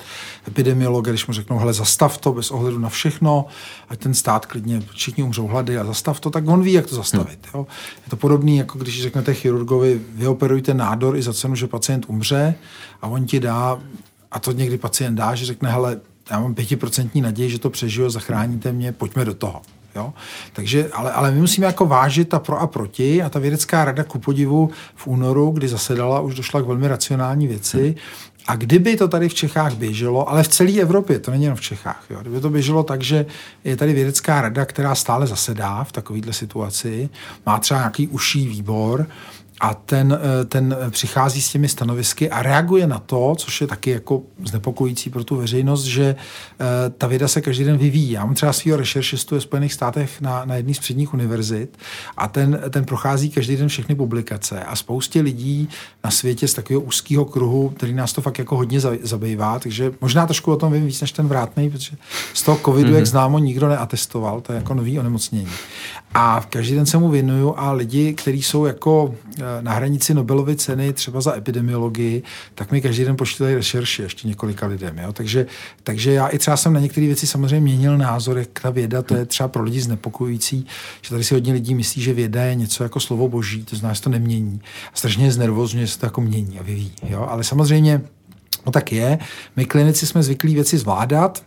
epidemiologa, 0.47 1.11
když 1.11 1.27
mu 1.27 1.33
řeknou, 1.33 1.57
hele, 1.57 1.73
zastav 1.73 2.17
to 2.17 2.33
bez 2.33 2.51
ohledu 2.51 2.79
na 2.79 2.89
všechno, 2.89 3.45
ať 3.89 3.99
ten 3.99 4.13
stát 4.13 4.45
klidně, 4.45 4.81
všichni 4.91 5.23
umřou 5.23 5.47
hlady 5.47 5.77
a 5.77 5.85
zastav 5.85 6.19
to, 6.19 6.29
tak 6.29 6.47
on 6.47 6.63
ví, 6.63 6.73
jak 6.73 6.87
to 6.87 6.95
zastavit. 6.95 7.39
Jo? 7.53 7.67
Je 8.05 8.09
to 8.09 8.15
podobné, 8.15 8.51
jako 8.51 8.79
když 8.79 9.01
řeknete 9.01 9.33
chirurgovi, 9.33 10.01
vyoperujte 10.15 10.73
nádor 10.73 11.17
i 11.17 11.21
za 11.21 11.33
cenu, 11.33 11.55
že 11.55 11.67
pacient 11.67 12.05
umře 12.07 12.55
a 13.01 13.07
on 13.07 13.25
ti 13.25 13.39
dá, 13.39 13.79
a 14.31 14.39
to 14.39 14.51
někdy 14.51 14.77
pacient 14.77 15.15
dá, 15.15 15.35
že 15.35 15.45
řekne, 15.45 15.71
hele, 15.71 15.99
já 16.31 16.39
mám 16.39 16.55
pětiprocentní 16.55 17.21
naději, 17.21 17.49
že 17.49 17.59
to 17.59 17.69
přežiju, 17.69 18.09
zachráníte 18.09 18.71
mě, 18.71 18.91
pojďme 18.91 19.25
do 19.25 19.33
toho. 19.33 19.61
Jo? 19.95 20.13
Takže, 20.53 20.89
ale, 20.93 21.11
ale 21.11 21.31
my 21.31 21.41
musíme 21.41 21.67
jako 21.67 21.85
vážit 21.85 22.29
ta 22.29 22.39
pro 22.39 22.59
a 22.59 22.67
proti 22.67 23.23
a 23.23 23.29
ta 23.29 23.39
vědecká 23.39 23.85
rada 23.85 24.03
ku 24.03 24.19
podivu 24.19 24.69
v 24.95 25.07
únoru, 25.07 25.51
kdy 25.51 25.67
zasedala, 25.67 26.19
už 26.19 26.35
došla 26.35 26.61
k 26.61 26.65
velmi 26.65 26.87
racionální 26.87 27.47
věci. 27.47 27.95
A 28.47 28.55
kdyby 28.55 28.97
to 28.97 29.07
tady 29.07 29.29
v 29.29 29.33
Čechách 29.33 29.75
běželo, 29.75 30.29
ale 30.29 30.43
v 30.43 30.47
celé 30.47 30.71
Evropě, 30.71 31.19
to 31.19 31.31
není 31.31 31.43
jenom 31.43 31.57
v 31.57 31.61
Čechách, 31.61 32.05
jo, 32.09 32.17
kdyby 32.21 32.39
to 32.39 32.49
běželo 32.49 32.83
tak, 32.83 33.01
že 33.01 33.25
je 33.63 33.75
tady 33.75 33.93
vědecká 33.93 34.41
rada, 34.41 34.65
která 34.65 34.95
stále 34.95 35.27
zasedá 35.27 35.83
v 35.83 35.91
takovéhle 35.91 36.33
situaci, 36.33 37.09
má 37.45 37.59
třeba 37.59 37.79
nějaký 37.79 38.07
uší 38.07 38.47
výbor, 38.47 39.07
a 39.63 39.73
ten, 39.73 40.19
eh, 40.21 40.45
ten 40.45 40.77
přichází 40.89 41.41
s 41.41 41.51
těmi 41.51 41.67
stanovisky 41.67 42.29
a 42.29 42.43
reaguje 42.43 42.87
na 42.87 42.99
to, 42.99 43.35
což 43.37 43.61
je 43.61 43.67
taky 43.67 43.89
jako 43.89 44.21
znepokojící 44.45 45.09
pro 45.09 45.23
tu 45.23 45.35
veřejnost, 45.35 45.83
že 45.83 46.15
eh, 46.59 46.65
ta 46.97 47.07
věda 47.07 47.27
se 47.27 47.41
každý 47.41 47.63
den 47.63 47.77
vyvíjí. 47.77 48.11
Já 48.11 48.25
mám 48.25 48.35
třeba 48.35 48.53
svého 48.53 48.77
rešeršistu 48.77 49.35
ve 49.35 49.41
Spojených 49.41 49.73
státech 49.73 50.21
na, 50.21 50.45
na 50.45 50.55
jedné 50.55 50.73
z 50.73 50.79
předních 50.79 51.13
univerzit 51.13 51.77
a 52.17 52.27
ten, 52.27 52.59
ten 52.69 52.85
prochází 52.85 53.29
každý 53.29 53.57
den 53.57 53.67
všechny 53.67 53.95
publikace 53.95 54.63
a 54.63 54.75
spoustě 54.75 55.21
lidí 55.21 55.69
na 56.03 56.11
světě 56.11 56.47
z 56.47 56.53
takového 56.53 56.81
úzkého 56.81 57.25
kruhu, 57.25 57.69
který 57.69 57.93
nás 57.93 58.13
to 58.13 58.21
fakt 58.21 58.39
jako 58.39 58.55
hodně 58.55 58.79
zabývá, 58.79 59.59
takže 59.59 59.91
možná 60.01 60.25
trošku 60.25 60.51
o 60.51 60.55
tom 60.55 60.73
vím 60.73 60.85
víc 60.85 61.01
než 61.01 61.11
ten 61.11 61.27
vrátný, 61.27 61.69
protože 61.69 61.97
z 62.33 62.41
toho 62.41 62.59
covidu, 62.65 62.89
mm-hmm. 62.89 62.95
jak 62.95 63.07
známo, 63.07 63.39
nikdo 63.39 63.67
neatestoval, 63.69 64.41
to 64.41 64.53
je 64.53 64.57
jako 64.57 64.73
nový 64.73 64.99
onemocnění. 64.99 65.47
A 66.13 66.45
každý 66.49 66.75
den 66.75 66.85
se 66.85 66.97
mu 66.97 67.09
věnuju 67.09 67.53
a 67.57 67.71
lidi, 67.71 68.13
kteří 68.13 68.43
jsou 68.43 68.65
jako 68.65 69.15
eh, 69.39 69.52
na 69.61 69.73
hranici 69.73 70.13
Nobelovy 70.13 70.55
ceny 70.55 70.93
třeba 70.93 71.21
za 71.21 71.37
epidemiologii, 71.37 72.23
tak 72.55 72.71
mi 72.71 72.81
každý 72.81 73.05
den 73.05 73.17
poštívají 73.17 73.55
rešerši 73.55 74.01
ještě 74.01 74.27
několika 74.27 74.67
lidem. 74.67 74.97
Jo? 74.97 75.13
Takže, 75.13 75.45
takže 75.83 76.13
já 76.13 76.27
i 76.27 76.37
třeba 76.37 76.57
jsem 76.57 76.73
na 76.73 76.79
některé 76.79 77.07
věci 77.07 77.27
samozřejmě 77.27 77.59
měnil 77.59 77.97
názor, 77.97 78.37
jak 78.37 78.59
ta 78.61 78.69
věda, 78.69 79.01
to 79.01 79.15
je 79.15 79.25
třeba 79.25 79.47
pro 79.47 79.63
lidi 79.63 79.81
znepokojující, 79.81 80.67
že 81.01 81.09
tady 81.09 81.23
si 81.23 81.33
hodně 81.33 81.53
lidí 81.53 81.75
myslí, 81.75 82.01
že 82.01 82.13
věda 82.13 82.43
je 82.43 82.55
něco 82.55 82.83
jako 82.83 82.99
slovo 82.99 83.27
boží, 83.27 83.63
to 83.63 83.75
znamená, 83.75 83.93
že 83.93 84.01
to 84.01 84.09
nemění. 84.09 84.61
A 84.93 84.97
strašně 84.97 85.31
znervozňuje, 85.31 85.85
že 85.85 85.93
se 85.93 85.99
to 85.99 86.05
jako 86.05 86.21
mění 86.21 86.59
a 86.59 86.63
vyvíjí. 86.63 86.91
Jo? 87.09 87.27
Ale 87.29 87.43
samozřejmě 87.43 88.01
No 88.65 88.71
tak 88.71 88.91
je. 88.91 89.19
My 89.55 89.65
klinici 89.65 90.07
jsme 90.07 90.23
zvyklí 90.23 90.53
věci 90.53 90.77
zvládat, 90.77 91.43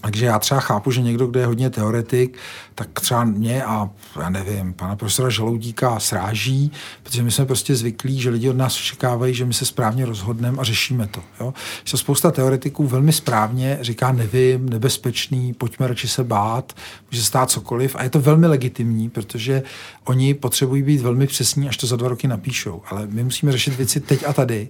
takže 0.00 0.26
já 0.26 0.38
třeba 0.38 0.60
chápu, 0.60 0.90
že 0.90 1.02
někdo, 1.02 1.26
kdo 1.26 1.40
je 1.40 1.46
hodně 1.46 1.70
teoretik, 1.70 2.38
tak 2.74 3.00
třeba 3.00 3.24
mě 3.24 3.64
a 3.64 3.90
já 4.20 4.28
nevím, 4.28 4.72
pana 4.72 4.96
profesora 4.96 5.30
Žaloudíka 5.30 6.00
sráží, 6.00 6.72
protože 7.02 7.22
my 7.22 7.30
jsme 7.30 7.46
prostě 7.46 7.76
zvyklí, 7.76 8.20
že 8.20 8.30
lidi 8.30 8.50
od 8.50 8.56
nás 8.56 8.76
očekávají, 8.76 9.34
že 9.34 9.44
my 9.44 9.54
se 9.54 9.64
správně 9.64 10.06
rozhodneme 10.06 10.58
a 10.60 10.64
řešíme 10.64 11.06
to. 11.06 11.20
Jo? 11.40 11.54
Že 11.84 11.96
spousta 11.96 12.30
teoretiků 12.30 12.86
velmi 12.86 13.12
správně 13.12 13.78
říká 13.80 14.12
nevím, 14.12 14.68
nebezpečný, 14.68 15.54
pojďme 15.54 15.86
radši 15.86 16.08
se 16.08 16.24
bát, 16.24 16.72
může 17.10 17.24
stát 17.24 17.50
cokoliv 17.50 17.96
a 17.96 18.02
je 18.02 18.10
to 18.10 18.20
velmi 18.20 18.46
legitimní, 18.46 19.10
protože 19.10 19.62
oni 20.04 20.34
potřebují 20.34 20.82
být 20.82 21.00
velmi 21.00 21.26
přesní, 21.26 21.68
až 21.68 21.76
to 21.76 21.86
za 21.86 21.96
dva 21.96 22.08
roky 22.08 22.28
napíšou. 22.28 22.82
Ale 22.90 23.06
my 23.06 23.24
musíme 23.24 23.52
řešit 23.52 23.76
věci 23.76 24.00
teď 24.00 24.24
a 24.26 24.32
tady 24.32 24.68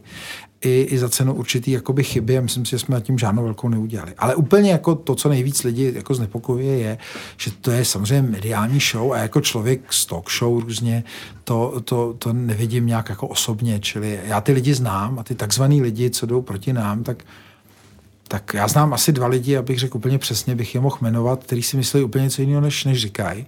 i, 0.65 0.83
i 0.83 0.99
za 0.99 1.09
cenu 1.09 1.35
určitý 1.35 1.71
jakoby 1.71 2.05
chyby 2.05 2.39
a 2.39 2.41
myslím 2.41 2.65
si, 2.65 2.71
že 2.71 2.79
jsme 2.79 3.01
tím 3.01 3.19
žádnou 3.19 3.45
velkou 3.45 3.69
neudělali. 3.69 4.15
Ale 4.19 4.35
úplně 4.35 4.73
jako 4.73 4.95
to, 4.95 5.15
co 5.15 5.29
nejvíc 5.29 5.65
lidi 5.65 5.93
jako 5.97 6.15
znepokojuje, 6.15 6.79
je, 6.79 6.99
že 7.37 7.51
to 7.51 7.71
je 7.71 7.85
samozřejmě 7.95 8.31
mediální 8.31 8.81
show 8.81 9.13
a 9.13 9.19
jako 9.19 9.41
člověk 9.41 9.93
z 9.93 10.07
talk 10.07 10.31
show 10.39 10.63
různě 10.63 11.05
to, 11.45 11.81
to, 11.85 12.15
to 12.19 12.33
nevidím 12.33 12.87
nějak 12.87 13.09
jako 13.09 13.27
osobně, 13.27 13.81
čili 13.81 14.21
já 14.25 14.41
ty 14.41 14.53
lidi 14.53 14.75
znám 14.75 15.19
a 15.19 15.23
ty 15.23 15.35
takzvaný 15.35 15.83
lidi, 15.83 16.11
co 16.11 16.27
jdou 16.27 16.43
proti 16.43 16.73
nám, 16.73 17.03
tak 17.03 17.25
tak 18.29 18.55
já 18.55 18.69
znám 18.69 18.95
asi 18.95 19.13
dva 19.13 19.27
lidi, 19.27 19.57
abych 19.57 19.79
řekl 19.79 19.97
úplně 19.97 20.19
přesně, 20.19 20.55
bych 20.55 20.75
je 20.75 20.81
mohl 20.81 20.99
jmenovat, 21.01 21.45
který 21.45 21.63
si 21.63 21.77
myslí 21.77 22.03
úplně 22.03 22.25
něco 22.25 22.43
jiného, 22.43 22.61
než, 22.61 22.85
než 22.85 23.01
říkají 23.01 23.47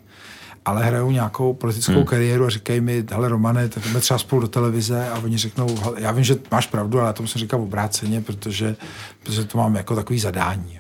ale 0.67 0.85
hrajou 0.85 1.11
nějakou 1.11 1.55
politickou 1.55 1.93
hmm. 1.93 2.05
kariéru 2.05 2.45
a 2.45 2.51
říkají 2.51 2.81
mi, 2.81 3.05
hele 3.11 3.29
Romane, 3.29 3.69
tak 3.69 3.85
jdeme 3.85 4.01
třeba 4.01 4.19
spolu 4.19 4.41
do 4.41 4.49
televize 4.49 5.09
a 5.09 5.19
oni 5.19 5.39
řeknou, 5.39 5.79
já 5.99 6.13
vím, 6.13 6.25
že 6.25 6.37
máš 6.51 6.67
pravdu, 6.67 6.99
ale 6.99 7.09
já 7.09 7.13
to 7.13 7.23
musím 7.23 7.39
říkat 7.39 7.57
obráceně, 7.57 8.21
protože, 8.21 8.77
protože 9.23 9.45
to 9.45 9.59
mám 9.59 9.75
jako 9.75 9.95
takový 9.95 10.19
zadání. 10.19 10.79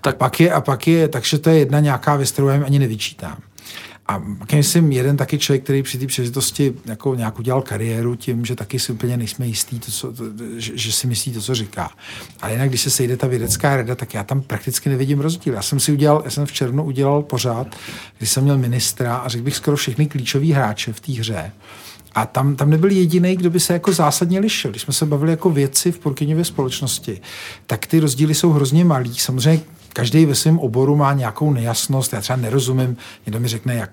Tak 0.00 0.16
pak 0.16 0.40
je, 0.40 0.52
a 0.52 0.60
pak 0.60 0.86
je, 0.86 1.08
takže 1.08 1.38
to 1.38 1.50
je 1.50 1.58
jedna 1.58 1.80
nějaká 1.80 2.16
věc, 2.16 2.30
kterou 2.30 2.48
ani 2.48 2.78
nevyčítám. 2.78 3.38
A 4.10 4.22
myslím, 4.52 4.92
jeden 4.92 5.16
taky 5.16 5.38
člověk, 5.38 5.62
který 5.62 5.82
při 5.82 5.98
té 5.98 6.06
příležitosti 6.06 6.74
jako 6.84 7.14
nějak 7.14 7.38
udělal 7.38 7.62
kariéru 7.62 8.16
tím, 8.16 8.44
že 8.44 8.54
taky 8.56 8.78
si 8.78 8.92
úplně 8.92 9.16
nejsme 9.16 9.46
jistý, 9.46 9.78
to, 9.78 9.92
co, 9.92 10.12
to, 10.12 10.24
že, 10.56 10.72
že, 10.76 10.92
si 10.92 11.06
myslí 11.06 11.32
to, 11.32 11.40
co 11.40 11.54
říká. 11.54 11.90
Ale 12.40 12.52
jinak, 12.52 12.68
když 12.68 12.80
se 12.80 12.90
sejde 12.90 13.16
ta 13.16 13.26
vědecká 13.26 13.76
rada, 13.76 13.94
tak 13.94 14.14
já 14.14 14.24
tam 14.24 14.42
prakticky 14.42 14.88
nevidím 14.88 15.20
rozdíl. 15.20 15.54
Já 15.54 15.62
jsem 15.62 15.80
si 15.80 15.92
udělal, 15.92 16.22
já 16.24 16.30
jsem 16.30 16.46
v 16.46 16.52
červnu 16.52 16.84
udělal 16.84 17.22
pořád, 17.22 17.76
když 18.18 18.30
jsem 18.30 18.44
měl 18.44 18.58
ministra 18.58 19.16
a 19.16 19.28
řekl 19.28 19.44
bych 19.44 19.56
skoro 19.56 19.76
všechny 19.76 20.06
klíčové 20.06 20.54
hráče 20.54 20.92
v 20.92 21.00
té 21.00 21.12
hře. 21.12 21.52
A 22.14 22.26
tam, 22.26 22.56
tam 22.56 22.70
nebyl 22.70 22.90
jediný, 22.90 23.36
kdo 23.36 23.50
by 23.50 23.60
se 23.60 23.72
jako 23.72 23.92
zásadně 23.92 24.40
lišil. 24.40 24.70
Když 24.70 24.82
jsme 24.82 24.92
se 24.92 25.06
bavili 25.06 25.30
jako 25.30 25.50
věci 25.50 25.92
v 25.92 25.98
Purkyňově 25.98 26.44
společnosti, 26.44 27.20
tak 27.66 27.86
ty 27.86 28.00
rozdíly 28.00 28.34
jsou 28.34 28.50
hrozně 28.50 28.84
malý. 28.84 29.14
Samozřejmě 29.14 29.62
každý 29.92 30.26
ve 30.26 30.34
svém 30.34 30.58
oboru 30.58 30.96
má 30.96 31.12
nějakou 31.12 31.52
nejasnost. 31.52 32.12
Já 32.12 32.20
třeba 32.20 32.36
nerozumím, 32.36 32.96
někdo 33.26 33.40
mi 33.40 33.48
řekne, 33.48 33.74
jak 33.74 33.90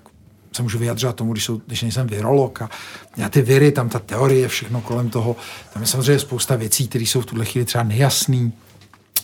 se 0.52 0.62
můžu 0.62 0.78
vyjadřovat 0.78 1.16
tomu, 1.16 1.32
když, 1.32 1.44
jsou, 1.44 1.60
když 1.66 1.82
nejsem 1.82 2.06
virolog 2.06 2.62
a 2.62 2.70
já 3.16 3.28
ty 3.28 3.42
viry, 3.42 3.72
tam 3.72 3.88
ta 3.88 3.98
teorie, 3.98 4.48
všechno 4.48 4.80
kolem 4.80 5.10
toho, 5.10 5.36
tam 5.72 5.82
je 5.82 5.88
samozřejmě 5.88 6.18
spousta 6.18 6.56
věcí, 6.56 6.88
které 6.88 7.04
jsou 7.04 7.20
v 7.20 7.26
tuhle 7.26 7.44
chvíli 7.44 7.64
třeba 7.64 7.84
nejasné. 7.84 8.50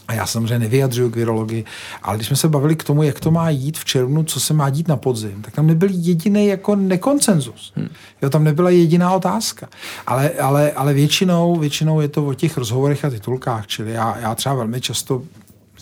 A 0.08 0.14
já 0.14 0.26
samozřejmě 0.26 0.58
nevyjadřuju 0.58 1.10
k 1.10 1.16
virologii, 1.16 1.64
ale 2.02 2.16
když 2.16 2.26
jsme 2.26 2.36
se 2.36 2.48
bavili 2.48 2.76
k 2.76 2.84
tomu, 2.84 3.02
jak 3.02 3.20
to 3.20 3.30
má 3.30 3.50
jít 3.50 3.78
v 3.78 3.84
červnu, 3.84 4.24
co 4.24 4.40
se 4.40 4.54
má 4.54 4.70
dít 4.70 4.88
na 4.88 4.96
podzim, 4.96 5.42
tak 5.42 5.54
tam 5.54 5.66
nebyl 5.66 5.88
jediný 5.92 6.46
jako 6.46 6.76
nekoncenzus. 6.76 7.72
Hmm. 7.76 7.88
Jo, 8.22 8.30
tam 8.30 8.44
nebyla 8.44 8.70
jediná 8.70 9.12
otázka. 9.14 9.68
Ale, 10.06 10.30
ale, 10.30 10.72
ale 10.72 10.94
většinou, 10.94 11.56
většinou 11.56 12.00
je 12.00 12.08
to 12.08 12.26
o 12.26 12.34
těch 12.34 12.56
rozhovorech 12.56 13.04
a 13.04 13.10
titulkách, 13.10 13.66
čili 13.66 13.92
já, 13.92 14.18
já 14.18 14.34
třeba 14.34 14.54
velmi 14.54 14.80
často 14.80 15.22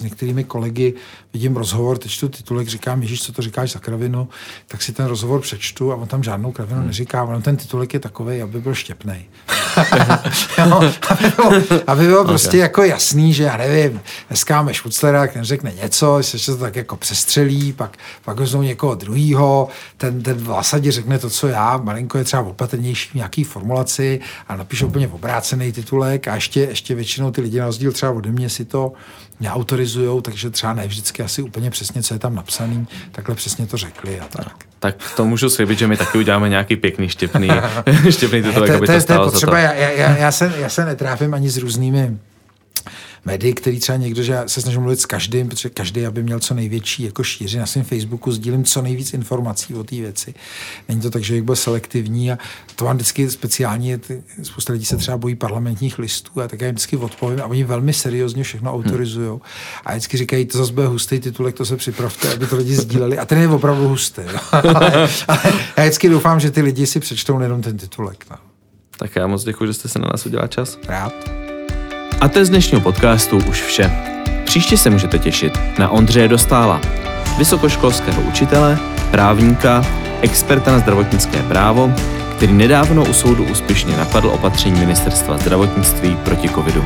některými 0.02 0.44
kolegy 0.44 0.94
vidím 1.32 1.56
rozhovor, 1.56 1.98
teď 1.98 2.20
tu 2.20 2.28
titulek, 2.28 2.68
říkám, 2.68 3.02
Ježíš, 3.02 3.22
co 3.22 3.32
to 3.32 3.42
říkáš 3.42 3.72
za 3.72 3.78
kravinu, 3.78 4.28
tak 4.66 4.82
si 4.82 4.92
ten 4.92 5.06
rozhovor 5.06 5.40
přečtu 5.40 5.92
a 5.92 5.96
on 5.96 6.08
tam 6.08 6.22
žádnou 6.22 6.52
kravinu 6.52 6.78
hmm. 6.78 6.86
neříká, 6.86 7.24
on 7.24 7.42
ten 7.42 7.56
titulek 7.56 7.94
je 7.94 8.00
takový, 8.00 8.42
aby 8.42 8.60
byl 8.60 8.74
štěpný. 8.74 9.24
aby 11.10 11.32
bylo, 11.36 11.52
aby 11.86 12.06
bylo 12.06 12.20
okay. 12.20 12.28
prostě 12.28 12.58
jako 12.58 12.82
jasný, 12.82 13.32
že 13.32 13.42
já 13.42 13.56
nevím, 13.56 14.00
dneska 14.28 14.56
máme 14.56 14.74
Švuclera, 14.74 15.26
ten 15.26 15.44
řekne 15.44 15.72
něco, 15.82 16.18
se 16.22 16.52
to 16.52 16.56
tak 16.56 16.76
jako 16.76 16.96
přestřelí, 16.96 17.72
pak, 17.72 17.98
pak 18.24 18.40
ho 18.40 18.62
někoho 18.62 18.94
druhýho, 18.94 19.68
ten, 19.96 20.22
ten 20.22 20.36
v 20.36 20.46
zásadě 20.46 20.92
řekne 20.92 21.18
to, 21.18 21.30
co 21.30 21.48
já, 21.48 21.76
malinko 21.76 22.18
je 22.18 22.24
třeba 22.24 22.42
opatrnější 22.42 23.08
v 23.10 23.14
nějaký 23.14 23.44
formulaci 23.44 24.20
a 24.48 24.56
napíše 24.56 24.84
úplně 24.84 25.08
obrácený 25.08 25.72
titulek 25.72 26.28
a 26.28 26.34
ještě, 26.34 26.60
ještě 26.60 26.94
většinou 26.94 27.30
ty 27.30 27.40
lidi 27.40 27.58
na 27.58 27.66
rozdíl 27.66 27.92
třeba 27.92 28.12
ode 28.12 28.32
mě 28.32 28.50
si 28.50 28.64
to 28.64 28.92
neautorizují, 29.42 30.22
takže 30.22 30.50
třeba 30.50 30.72
ne 30.72 30.86
vždycky 30.86 31.22
asi 31.22 31.42
úplně 31.42 31.70
přesně, 31.70 32.02
co 32.02 32.14
je 32.14 32.18
tam 32.18 32.34
napsaný, 32.34 32.86
takhle 33.12 33.34
přesně 33.34 33.66
to 33.66 33.76
řekli 33.76 34.20
a 34.20 34.28
tak. 34.28 34.54
Tak 34.78 34.96
to 35.16 35.24
můžu 35.24 35.50
slibit, 35.50 35.78
že 35.78 35.86
my 35.86 35.96
taky 35.96 36.18
uděláme 36.18 36.48
nějaký 36.48 36.76
pěkný 36.76 37.08
štěpný, 37.08 37.48
štěpný 38.10 38.38
aby 38.38 38.54
to, 38.54 38.66
to, 38.66 39.00
to, 39.00 39.06
to 39.06 39.12
je 39.12 39.18
potřeba, 39.18 39.58
já, 39.58 39.72
já, 39.72 40.16
já, 40.16 40.32
se, 40.32 40.52
já 40.56 40.68
se 40.68 40.84
netráfím 40.84 41.34
ani 41.34 41.50
s 41.50 41.56
různými 41.56 42.16
médií, 43.24 43.54
který 43.54 43.80
třeba 43.80 43.98
někdo, 43.98 44.22
že 44.22 44.32
já 44.32 44.48
se 44.48 44.60
snažím 44.60 44.80
mluvit 44.80 45.00
s 45.00 45.06
každým, 45.06 45.48
protože 45.48 45.70
každý, 45.70 46.06
aby 46.06 46.22
měl 46.22 46.40
co 46.40 46.54
největší 46.54 47.02
jako 47.02 47.22
šíři 47.22 47.58
na 47.58 47.66
svém 47.66 47.84
Facebooku, 47.84 48.32
sdílím 48.32 48.64
co 48.64 48.82
nejvíc 48.82 49.14
informací 49.14 49.74
o 49.74 49.84
té 49.84 49.96
věci. 49.96 50.34
Není 50.88 51.00
to 51.00 51.10
tak, 51.10 51.22
že 51.22 51.34
bych 51.34 51.42
byl 51.42 51.56
selektivní 51.56 52.32
a 52.32 52.38
to 52.76 52.84
mám 52.84 52.96
vždycky 52.96 53.30
speciálně, 53.30 54.00
spousta 54.42 54.72
lidí 54.72 54.84
se 54.84 54.96
třeba 54.96 55.16
bojí 55.16 55.34
parlamentních 55.34 55.98
listů 55.98 56.40
a 56.40 56.48
tak 56.48 56.60
já 56.60 56.66
jim 56.66 56.74
vždycky 56.74 56.96
odpovím 56.96 57.40
a 57.40 57.46
oni 57.46 57.64
velmi 57.64 57.92
seriózně 57.92 58.42
všechno 58.42 58.72
autorizují. 58.72 59.28
Hmm. 59.28 59.40
A 59.84 59.90
vždycky 59.90 60.16
říkají, 60.16 60.46
to 60.46 60.58
zase 60.58 60.72
bude 60.72 60.86
hustý 60.86 61.20
titulek, 61.20 61.54
to 61.54 61.64
se 61.64 61.76
připravte, 61.76 62.32
aby 62.32 62.46
to 62.46 62.56
lidi 62.56 62.76
sdíleli. 62.76 63.18
A 63.18 63.24
ten 63.24 63.38
je 63.38 63.48
opravdu 63.48 63.88
hustý. 63.88 64.22
ale, 64.52 65.08
ale, 65.28 65.52
já 65.76 65.82
vždycky 65.82 66.08
doufám, 66.08 66.40
že 66.40 66.50
ty 66.50 66.62
lidi 66.62 66.86
si 66.86 67.00
přečtou 67.00 67.38
nejenom 67.38 67.62
ten 67.62 67.78
titulek. 67.78 68.24
No. 68.30 68.36
Tak 68.98 69.16
já 69.16 69.26
moc 69.26 69.44
děkuji, 69.44 69.66
že 69.66 69.74
jste 69.74 69.88
se 69.88 69.98
na 69.98 70.08
nás 70.12 70.26
udělal 70.26 70.48
čas. 70.48 70.78
Rád. 70.88 71.41
A 72.22 72.28
to 72.28 72.38
je 72.38 72.44
z 72.44 72.50
dnešního 72.50 72.80
podcastu 72.80 73.36
už 73.48 73.62
vše. 73.62 73.90
Příště 74.44 74.76
se 74.76 74.90
můžete 74.90 75.18
těšit 75.18 75.58
na 75.78 75.88
Ondřeje 75.88 76.28
Dostála, 76.28 76.80
vysokoškolského 77.38 78.22
učitele, 78.22 78.78
právníka, 79.10 79.84
experta 80.20 80.72
na 80.72 80.78
zdravotnické 80.78 81.42
právo, 81.42 81.92
který 82.36 82.52
nedávno 82.52 83.04
u 83.04 83.12
soudu 83.12 83.44
úspěšně 83.44 83.96
napadl 83.96 84.28
opatření 84.28 84.80
ministerstva 84.80 85.38
zdravotnictví 85.38 86.16
proti 86.16 86.48
covidu. 86.48 86.84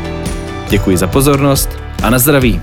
Děkuji 0.68 0.96
za 0.96 1.06
pozornost 1.06 1.70
a 2.02 2.10
na 2.10 2.18
zdraví. 2.18 2.60